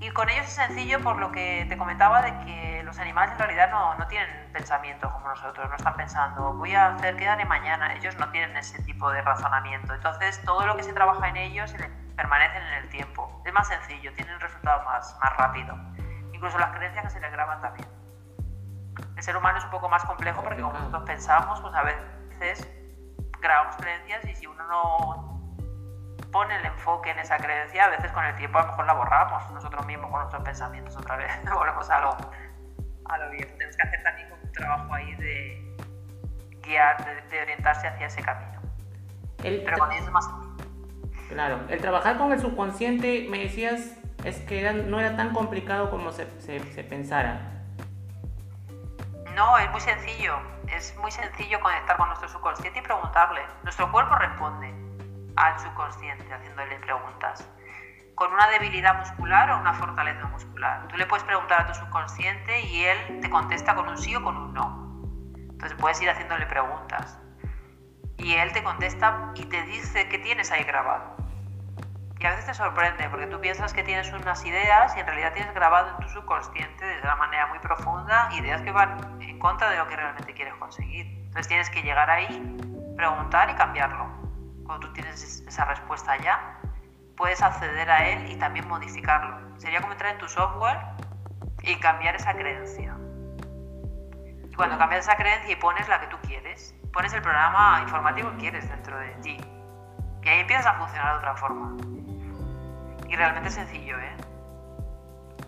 [0.00, 3.38] Y con ellos es sencillo por lo que te comentaba de que los animales en
[3.38, 7.44] realidad no, no tienen pensamiento como nosotros, no están pensando, voy a hacer que de
[7.44, 9.92] mañana, ellos no tienen ese tipo de razonamiento.
[9.92, 11.74] Entonces todo lo que se trabaja en ellos
[12.16, 13.42] permanecen en el tiempo.
[13.44, 15.76] Es más sencillo, tienen resultados más, más rápido.
[16.32, 17.88] Incluso las creencias que se les graban también.
[19.16, 22.66] El ser humano es un poco más complejo porque como nosotros pensamos, pues a veces
[23.38, 25.39] grabamos creencias y si uno no
[26.30, 28.92] pone el enfoque en esa creencia, a veces con el tiempo a lo mejor la
[28.94, 32.16] borramos nosotros mismos con nuestros pensamientos otra vez, volvemos a lo,
[33.06, 33.50] a lo viejo.
[33.52, 35.76] Tenemos que hacer también un trabajo ahí de
[36.62, 38.60] guiar, de, orientarse hacia ese camino.
[39.38, 40.28] Pero con ellos es más
[41.28, 46.10] Claro, el trabajar con el subconsciente, me decías, es que no era tan complicado como
[46.10, 47.40] se, se, pensara.
[49.36, 50.34] No, es muy sencillo.
[50.66, 53.42] Es muy sencillo conectar con nuestro subconsciente y preguntarle.
[53.62, 54.89] Nuestro cuerpo responde
[55.40, 57.48] al subconsciente haciéndole preguntas.
[58.14, 60.86] Con una debilidad muscular o una fortaleza muscular.
[60.88, 64.22] Tú le puedes preguntar a tu subconsciente y él te contesta con un sí o
[64.22, 65.02] con un no.
[65.38, 67.18] Entonces puedes ir haciéndole preguntas.
[68.18, 71.16] Y él te contesta y te dice qué tienes ahí grabado.
[72.18, 75.32] Y a veces te sorprende porque tú piensas que tienes unas ideas y en realidad
[75.32, 79.70] tienes grabado en tu subconsciente de una manera muy profunda ideas que van en contra
[79.70, 81.06] de lo que realmente quieres conseguir.
[81.06, 82.58] Entonces tienes que llegar ahí,
[82.94, 84.19] preguntar y cambiarlo.
[84.70, 86.60] Cuando tú tienes esa respuesta ya,
[87.16, 89.58] puedes acceder a él y también modificarlo.
[89.58, 90.78] Sería como entrar en tu software
[91.62, 92.96] y cambiar esa creencia.
[94.48, 98.30] Y cuando cambias esa creencia y pones la que tú quieres, pones el programa informativo
[98.30, 99.36] que quieres dentro de ti.
[100.22, 101.76] Y ahí empiezas a funcionar de otra forma.
[103.08, 104.16] Y realmente es sencillo, ¿eh?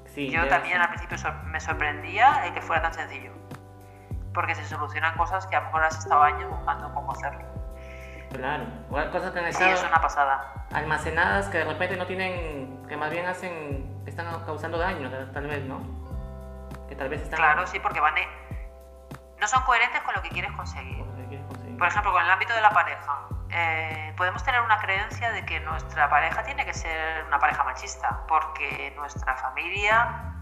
[0.07, 0.83] Sí, Yo también ser.
[0.83, 3.31] al principio sor- me sorprendía el que fuera tan sencillo.
[4.35, 7.62] Porque se solucionan cosas que a lo mejor has estado años buscando cómo hacerlo.
[8.33, 8.65] Claro.
[8.91, 10.53] O hay cosas que han Sí, estado es una pasada.
[10.73, 15.65] almacenadas que de repente no tienen, que más bien hacen, están causando daño, tal vez,
[15.65, 15.81] ¿no?
[16.89, 17.37] Que tal vez están...
[17.39, 18.29] Claro, sí, porque van de-
[19.39, 20.99] no son coherentes con lo que quieres conseguir.
[20.99, 21.79] con lo que quieres conseguir.
[21.79, 23.19] Por ejemplo, con el ámbito de la pareja,
[23.51, 28.21] eh, podemos tener una creencia de que nuestra pareja tiene que ser una pareja machista,
[28.29, 30.33] porque nuestra familia,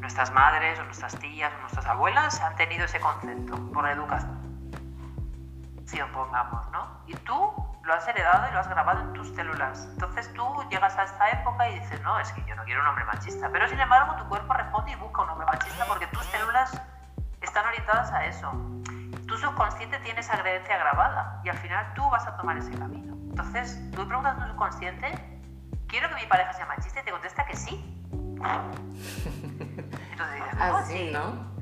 [0.00, 4.53] nuestras madres o nuestras tías o nuestras abuelas han tenido ese concepto por educación,
[6.12, 6.86] pongamos, ¿no?
[7.06, 9.86] Y tú lo has heredado y lo has grabado en tus células.
[9.92, 12.88] Entonces tú llegas a esta época y dices, no, es que yo no quiero un
[12.88, 13.48] hombre machista.
[13.52, 16.80] Pero sin embargo, tu cuerpo responde y busca un hombre machista porque tus células
[17.40, 18.52] están orientadas a eso.
[19.26, 23.14] Tu subconsciente tiene esa creencia grabada y al final tú vas a tomar ese camino.
[23.30, 25.40] Entonces, tú preguntas a tu subconsciente,
[25.88, 27.00] ¿quiero que mi pareja sea machista?
[27.00, 28.02] Y te contesta que sí.
[30.10, 31.10] Entonces dices, ¿cómo Así, así?
[31.12, 31.54] ¿no?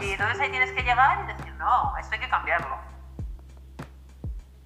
[0.00, 2.76] Y entonces ahí tienes que llegar y decir, no, esto hay que cambiarlo.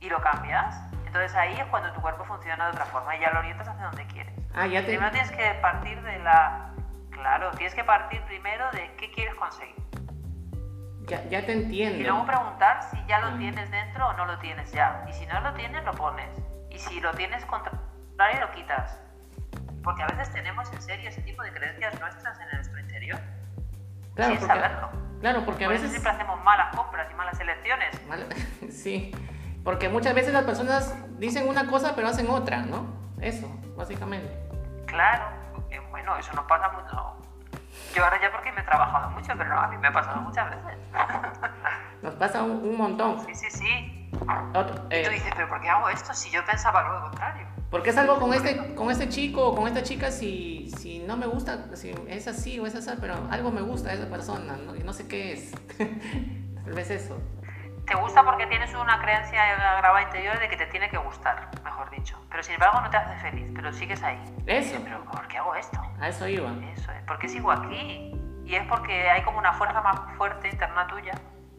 [0.04, 0.76] Y lo cambias.
[1.06, 3.84] Entonces ahí es cuando tu cuerpo funciona de otra forma y ya lo orientas hacia
[3.86, 4.34] donde quieres.
[4.54, 4.86] Ah, ya te...
[4.88, 6.70] Primero tienes que partir de la...
[7.10, 9.74] Claro, tienes que partir primero de qué quieres conseguir.
[11.06, 11.98] Ya, ya te Y entiendo.
[12.10, 13.38] luego preguntar si ya lo Mm.
[13.38, 15.04] tienes dentro o no lo tienes ya.
[15.08, 16.28] Y si no lo tienes, lo pones.
[16.70, 18.98] Y si lo tienes contrario, lo quitas.
[19.82, 23.20] Porque a veces tenemos en serio ese tipo de creencias nuestras en nuestro interior.
[24.14, 24.88] Claro, sin porque, saberlo.
[25.20, 25.90] claro, porque a Por eso veces...
[26.02, 28.06] siempre hacemos malas compras y malas elecciones.
[28.08, 28.26] Mal-
[28.70, 29.12] Sí,
[29.64, 32.86] porque muchas veces las personas dicen una cosa pero hacen otra, ¿no?
[33.20, 34.30] Eso, básicamente.
[34.86, 37.14] Claro, porque, bueno, eso nos pasa mucho.
[37.94, 40.20] Yo ahora ya porque me he trabajado mucho, pero no, a mí me ha pasado
[40.20, 40.78] muchas veces.
[42.02, 43.18] Nos pasa un, un montón.
[43.24, 44.10] Sí, sí, sí.
[44.54, 47.46] Otro- Y tú eh, dices, pero ¿por qué hago esto si yo pensaba lo contrario?
[47.70, 51.16] porque es algo con este, con este chico o con esta chica si, si no
[51.16, 54.56] me gusta, si es así o es así, pero algo me gusta de esa persona,
[54.56, 54.74] ¿no?
[54.74, 55.50] No sé qué es.
[56.64, 57.18] Tal vez eso.
[57.86, 59.42] Te gusta porque tienes una creencia
[59.78, 62.18] grabada interior de que te tiene que gustar, mejor dicho.
[62.30, 64.18] Pero sin embargo no te hace feliz, pero sigues ahí.
[64.46, 65.80] Eso, Pero ¿por qué hago esto?
[66.00, 66.50] a eso iba.
[66.74, 68.12] Eso es, ¿por qué sigo aquí?
[68.44, 71.12] Y es porque hay como una fuerza más fuerte interna tuya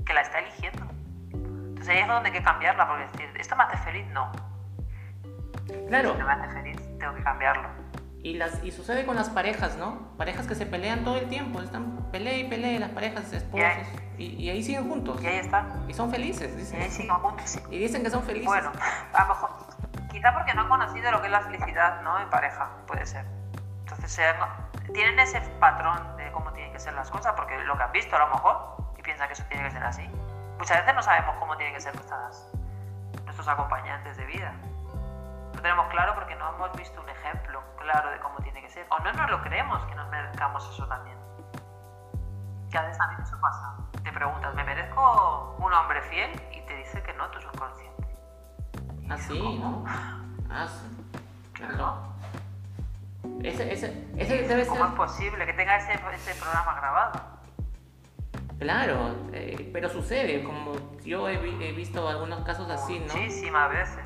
[0.05, 0.85] que la está eligiendo.
[1.31, 4.05] Entonces ahí es donde hay que cambiarla, porque decir, ¿esto me hace feliz?
[4.07, 4.31] No.
[5.87, 7.69] Claro, Si no me hace feliz, tengo que cambiarlo.
[8.25, 9.99] Y, las, y sucede con las parejas, ¿no?
[10.17, 13.67] Parejas que se pelean todo el tiempo, están pelea y pelea, las parejas, esposos,
[14.17, 15.21] y, y ahí siguen juntos.
[15.21, 15.85] Y ahí están.
[15.87, 16.81] Y son felices, Y dicen.
[16.81, 17.59] ahí siguen juntos.
[17.69, 18.47] Y dicen que son felices.
[18.47, 18.71] Bueno,
[19.13, 19.49] a lo mejor,
[20.11, 22.19] quizá porque no han conocido lo que es la felicidad, ¿no?
[22.19, 23.25] En pareja, puede ser.
[23.81, 27.77] Entonces, se han- tienen ese patrón de cómo tienen que ser las cosas, porque lo
[27.77, 30.09] que han visto a lo mejor, y piensan que eso tiene que ser así.
[30.57, 32.49] Muchas veces no sabemos cómo tienen que ser nuestras,
[33.23, 34.51] nuestros acompañantes de vida.
[35.65, 38.85] Tenemos claro porque no hemos visto un ejemplo claro de cómo tiene que ser.
[38.91, 41.17] O no nos lo creemos que nos merezcamos eso también.
[42.69, 43.75] Que a veces también eso pasa.
[44.03, 46.29] Te preguntas, ¿me merezco un hombre fiel?
[46.51, 48.15] Y te dice que no, tu subconsciente.
[49.09, 49.83] Así, ¿no?
[50.51, 51.19] Ah, sí.
[51.53, 51.97] Claro.
[53.41, 54.67] Ese, ese, ese debe ser.
[54.67, 57.21] ¿Cómo es posible que tenga ese, ese programa grabado?
[58.59, 63.05] Claro, eh, pero sucede, como yo he, vi- he visto algunos casos así, ¿no?
[63.05, 64.05] Muchísimas veces.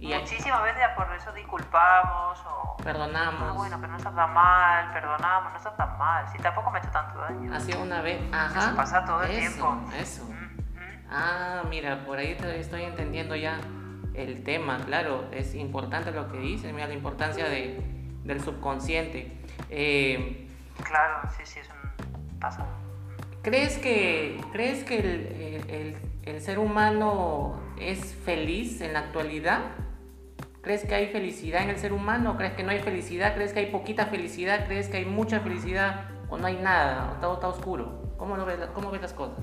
[0.00, 2.76] Y Muchísimas veces por eso disculpamos o...
[2.78, 3.54] Ah, perdonamos.
[3.56, 6.26] bueno, pero no está tan mal, perdonamos, no está tan mal.
[6.32, 7.54] Si tampoco me ha hecho tanto daño.
[7.54, 8.60] Así una vez, ajá.
[8.68, 9.92] Eso pasa todo el eso, tiempo.
[10.00, 10.24] Eso.
[10.24, 11.06] Mm.
[11.10, 13.58] Ah, mira, por ahí te- estoy entendiendo ya
[14.14, 17.80] el tema, claro, es importante lo que dice, mira la importancia de,
[18.24, 19.38] del subconsciente.
[19.68, 20.46] Eh,
[20.82, 22.38] Claro, sí, sí, es un...
[22.40, 22.64] pasa.
[23.42, 29.60] ¿Crees que, ¿crees que el, el- el- el ser humano es feliz en la actualidad?
[30.62, 32.36] ¿Crees que hay felicidad en el ser humano?
[32.36, 33.34] ¿Crees que no hay felicidad?
[33.34, 34.66] ¿Crees que hay poquita felicidad?
[34.66, 36.10] ¿Crees que hay mucha felicidad?
[36.28, 37.12] ¿O no hay nada?
[37.12, 38.14] ¿O todo está oscuro?
[38.18, 39.42] ¿Cómo, lo ves, cómo ves las cosas?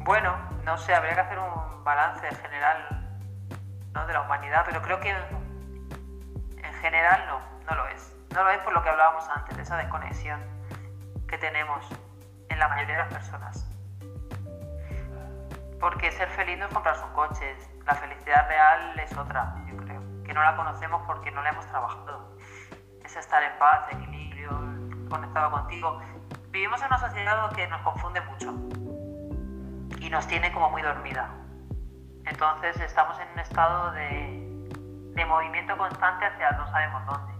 [0.00, 3.08] Bueno, no sé, habría que hacer un balance general
[3.94, 4.06] ¿no?
[4.06, 8.14] de la humanidad, pero creo que en general no, no lo es.
[8.34, 10.40] No lo es por lo que hablábamos antes, de esa desconexión
[11.26, 11.86] que tenemos
[12.50, 13.71] en la mayoría de las personas.
[15.82, 20.00] Porque ser feliz no es comprarse un coche, la felicidad real es otra, yo creo,
[20.24, 22.38] que no la conocemos porque no la hemos trabajado.
[23.04, 24.50] Es estar en paz, equilibrio,
[25.10, 26.00] conectado contigo.
[26.50, 28.54] Vivimos en una sociedad que nos confunde mucho
[29.98, 31.28] y nos tiene como muy dormida.
[32.26, 34.68] Entonces estamos en un estado de,
[35.16, 37.32] de movimiento constante hacia no sabemos dónde.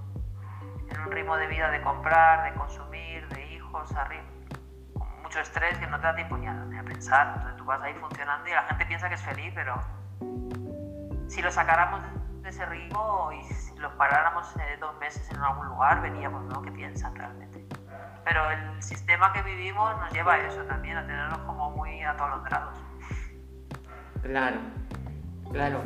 [0.91, 4.32] En un ritmo de vida de comprar, de consumir, de hijos, arriba
[5.33, 7.29] mucho estrés que no te da tiempo ni a, pensar.
[7.37, 9.81] Entonces tú vas ahí funcionando y la gente piensa que es feliz, pero
[11.27, 12.03] si lo sacáramos
[12.43, 16.61] de ese ritmo y si lo paráramos eh, dos meses en algún lugar, veníamos, ¿no?
[16.61, 17.65] ¿Qué piensan realmente?
[18.25, 22.79] Pero el sistema que vivimos nos lleva a eso también, a tenernos como muy atolondrados.
[24.23, 24.59] Claro,
[25.51, 25.81] claro.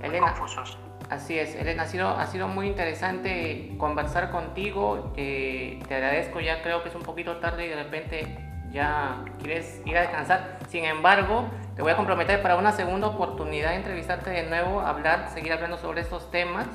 [0.00, 0.78] Elena, confusos.
[1.10, 5.12] Así es, Elena, ha sido, ha sido muy interesante conversar contigo.
[5.16, 9.80] Eh, te agradezco, ya creo que es un poquito tarde y de repente ya quieres
[9.84, 10.58] ir a descansar.
[10.68, 15.28] Sin embargo, te voy a comprometer para una segunda oportunidad de entrevistarte de nuevo, hablar,
[15.28, 16.66] seguir hablando sobre estos temas.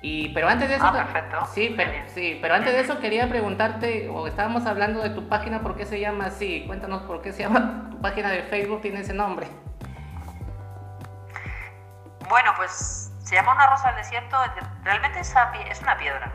[0.00, 1.46] Y, pero antes de eso, ah, perfecto.
[1.54, 5.60] Sí, pero, sí, pero antes de eso quería preguntarte, o estábamos hablando de tu página,
[5.60, 6.64] ¿por qué se llama así?
[6.66, 9.46] Cuéntanos por qué se llama tu página de Facebook, tiene ese nombre.
[12.28, 14.36] Bueno, pues se llama Una Rosa del Desierto,
[14.82, 15.32] realmente es
[15.82, 16.32] una piedra.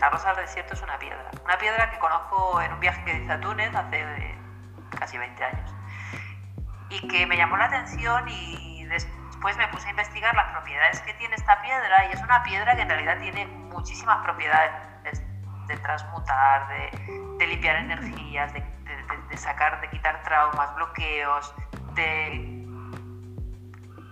[0.00, 1.30] La rosa del desierto es una piedra.
[1.44, 4.38] Una piedra que conozco en un viaje que hice a Túnez hace eh,
[4.98, 5.74] casi 20 años.
[6.90, 11.14] Y que me llamó la atención y después me puse a investigar las propiedades que
[11.14, 12.06] tiene esta piedra.
[12.06, 14.72] Y es una piedra que en realidad tiene muchísimas propiedades
[15.66, 18.60] de, transmutar, de, limpiar energías, de,
[19.28, 21.54] de sacar, de quitar traumas, bloqueos,
[21.94, 22.63] de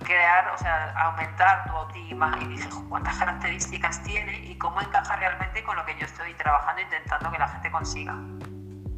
[0.03, 5.63] crear, o sea, aumentar tu autoestima y dije, cuántas características tiene y cómo encaja realmente
[5.65, 8.15] con lo que yo estoy trabajando intentando que la gente consiga.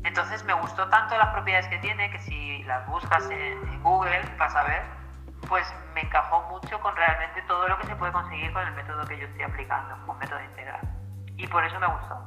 [0.05, 4.51] Entonces me gustó tanto las propiedades que tiene que si las buscas en, Google para
[4.51, 4.83] saber,
[5.49, 9.05] pues me encajó mucho con realmente todo lo que se puede conseguir con el método
[9.07, 10.81] que yo estoy aplicando, un método integral.
[11.37, 12.19] Y por eso me gustó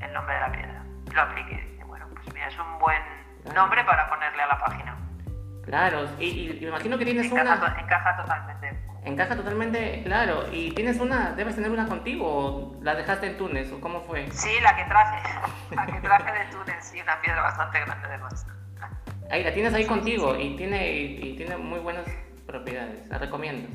[0.00, 0.82] el, nombre de la piedra.
[1.12, 1.80] Lo apliqué.
[1.86, 3.02] bueno, pues mira, es un buen
[3.54, 4.96] nombre para ponerle a la página.
[5.68, 7.42] Claro, y, me imagino que tienes una...
[7.42, 8.88] Encaja totalmente.
[9.04, 10.46] Encaja totalmente, claro.
[10.50, 14.30] ¿Y tienes una, debes tener una contigo o la dejaste en Túnez o cómo fue?
[14.30, 15.28] Sí, la que traje,
[15.76, 18.46] la que traje de Túnez, sí, una piedra bastante grande de más.
[19.30, 22.06] Ahí la tienes ahí contigo y tiene, y, tiene muy buenas
[22.46, 23.68] propiedades, la recomiendo.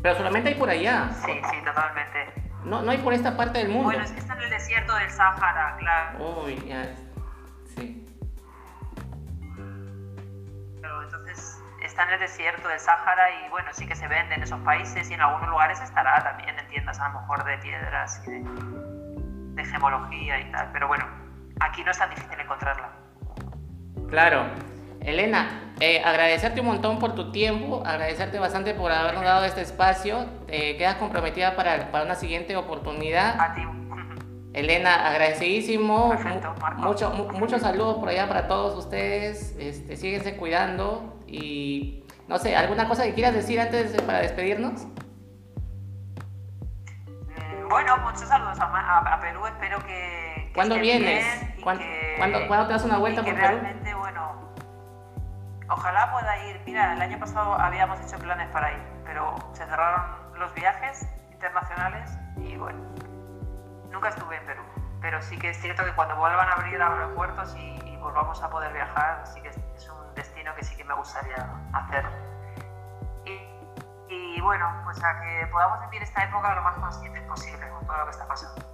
[0.00, 1.10] Pero solamente hay por allá.
[1.26, 2.48] Sí, sí, totalmente.
[2.62, 3.86] No, no hay por esta parte del mundo.
[3.86, 6.44] Bueno, es que está en el desierto del Sáhara, claro.
[6.44, 6.94] Uy, ya,
[7.74, 8.07] sí.
[11.82, 15.10] Está en el desierto del Sáhara y bueno, sí que se vende en esos países
[15.10, 19.64] y en algunos lugares estará también en tiendas a lo mejor de piedras y de,
[19.64, 21.04] gemología y tal, pero bueno,
[21.60, 22.90] aquí no es tan difícil encontrarla.
[24.08, 24.46] Claro.
[25.00, 30.26] Elena, eh, agradecerte un montón por tu tiempo, agradecerte bastante por habernos dado este espacio.
[30.46, 33.40] Quedas comprometida para, para una siguiente oportunidad.
[33.40, 33.62] A ti.
[34.58, 36.14] Elena, agradecidísimo.
[37.32, 39.54] muchos saludos por allá para todos ustedes.
[39.58, 44.86] Este, síguense cuidando y no sé, ¿alguna cosa que quieras decir antes para despedirnos?
[47.26, 49.46] Mm, bueno, muchos saludos a, Perú.
[49.46, 50.50] Espero que.
[50.54, 51.24] ¿Cuándo vienes?
[51.62, 51.84] ¿Cuándo,
[52.66, 53.46] te das una vuelta por Perú?
[53.46, 54.52] Realmente, bueno,
[55.70, 56.60] ojalá pueda ir.
[56.66, 62.10] Mira, el año pasado habíamos hecho planes para ir, pero se cerraron los viajes internacionales
[62.42, 62.97] y bueno
[64.08, 64.62] Nunca estuve en Perú,
[65.02, 68.48] pero sí que es cierto que cuando vuelvan a abrir aeropuertos y, y volvamos a
[68.48, 72.06] poder viajar, sí que es, un destino que sí que me gustaría hacer.
[74.08, 77.98] Y, bueno, pues a que podamos vivir esta época lo más conscientes posible con todo
[77.98, 78.64] lo que está pasando.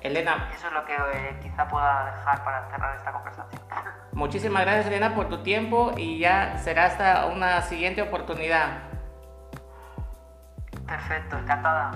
[0.00, 0.48] Elena.
[0.54, 3.62] Eso es lo que eh, quizá pueda dejar para cerrar esta conversación.
[4.12, 8.84] Muchísimas gracias Elena por tu tiempo y ya será hasta una siguiente oportunidad.
[10.86, 11.90] Perfecto, encantada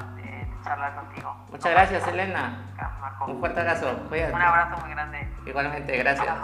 [0.69, 1.35] charlar contigo.
[1.51, 2.67] Muchas gracias, Elena.
[3.27, 3.99] Un fuerte abrazo.
[4.09, 4.35] Cuídate.
[4.35, 5.29] Un abrazo muy grande.
[5.47, 6.37] Igualmente, gracias.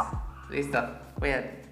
[0.50, 0.82] Listo,
[1.18, 1.62] cuídate.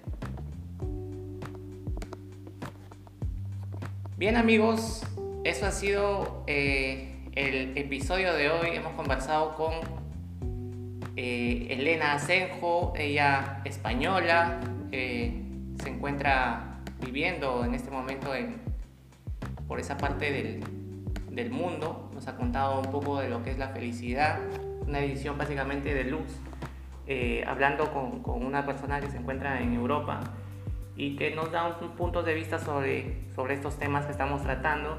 [4.17, 5.03] Bien amigos,
[5.43, 8.69] eso ha sido eh, el episodio de hoy.
[8.75, 9.73] Hemos conversado con
[11.15, 14.59] eh, Elena Asenjo, ella española,
[14.91, 18.61] se encuentra viviendo en este momento en,
[19.67, 20.63] por esa parte del,
[21.31, 24.39] del mundo, nos ha contado un poco de lo que es la felicidad,
[24.87, 26.27] una edición básicamente de luz,
[27.05, 30.21] eh, hablando con, una persona que se encuentra en Europa
[30.95, 34.97] y que nos da un, punto de vista sobre, sobre estos temas que estamos tratando.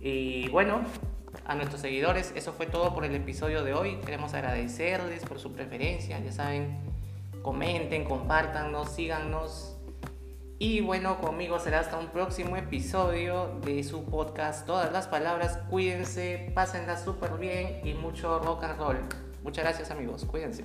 [0.00, 0.82] Y bueno,
[1.46, 3.96] a nuestros seguidores, eso fue todo por el episodio de hoy.
[4.04, 6.76] Queremos agradecerles por su preferencia, ya saben,
[7.40, 9.73] comenten, compártanos, síganos
[10.58, 15.58] y bueno, conmigo será hasta un próximo episodio de su podcast Todas las Palabras.
[15.68, 18.96] Cuídense, pásenla súper bien y mucho rock and roll.
[19.42, 20.64] Muchas gracias amigos, cuídense.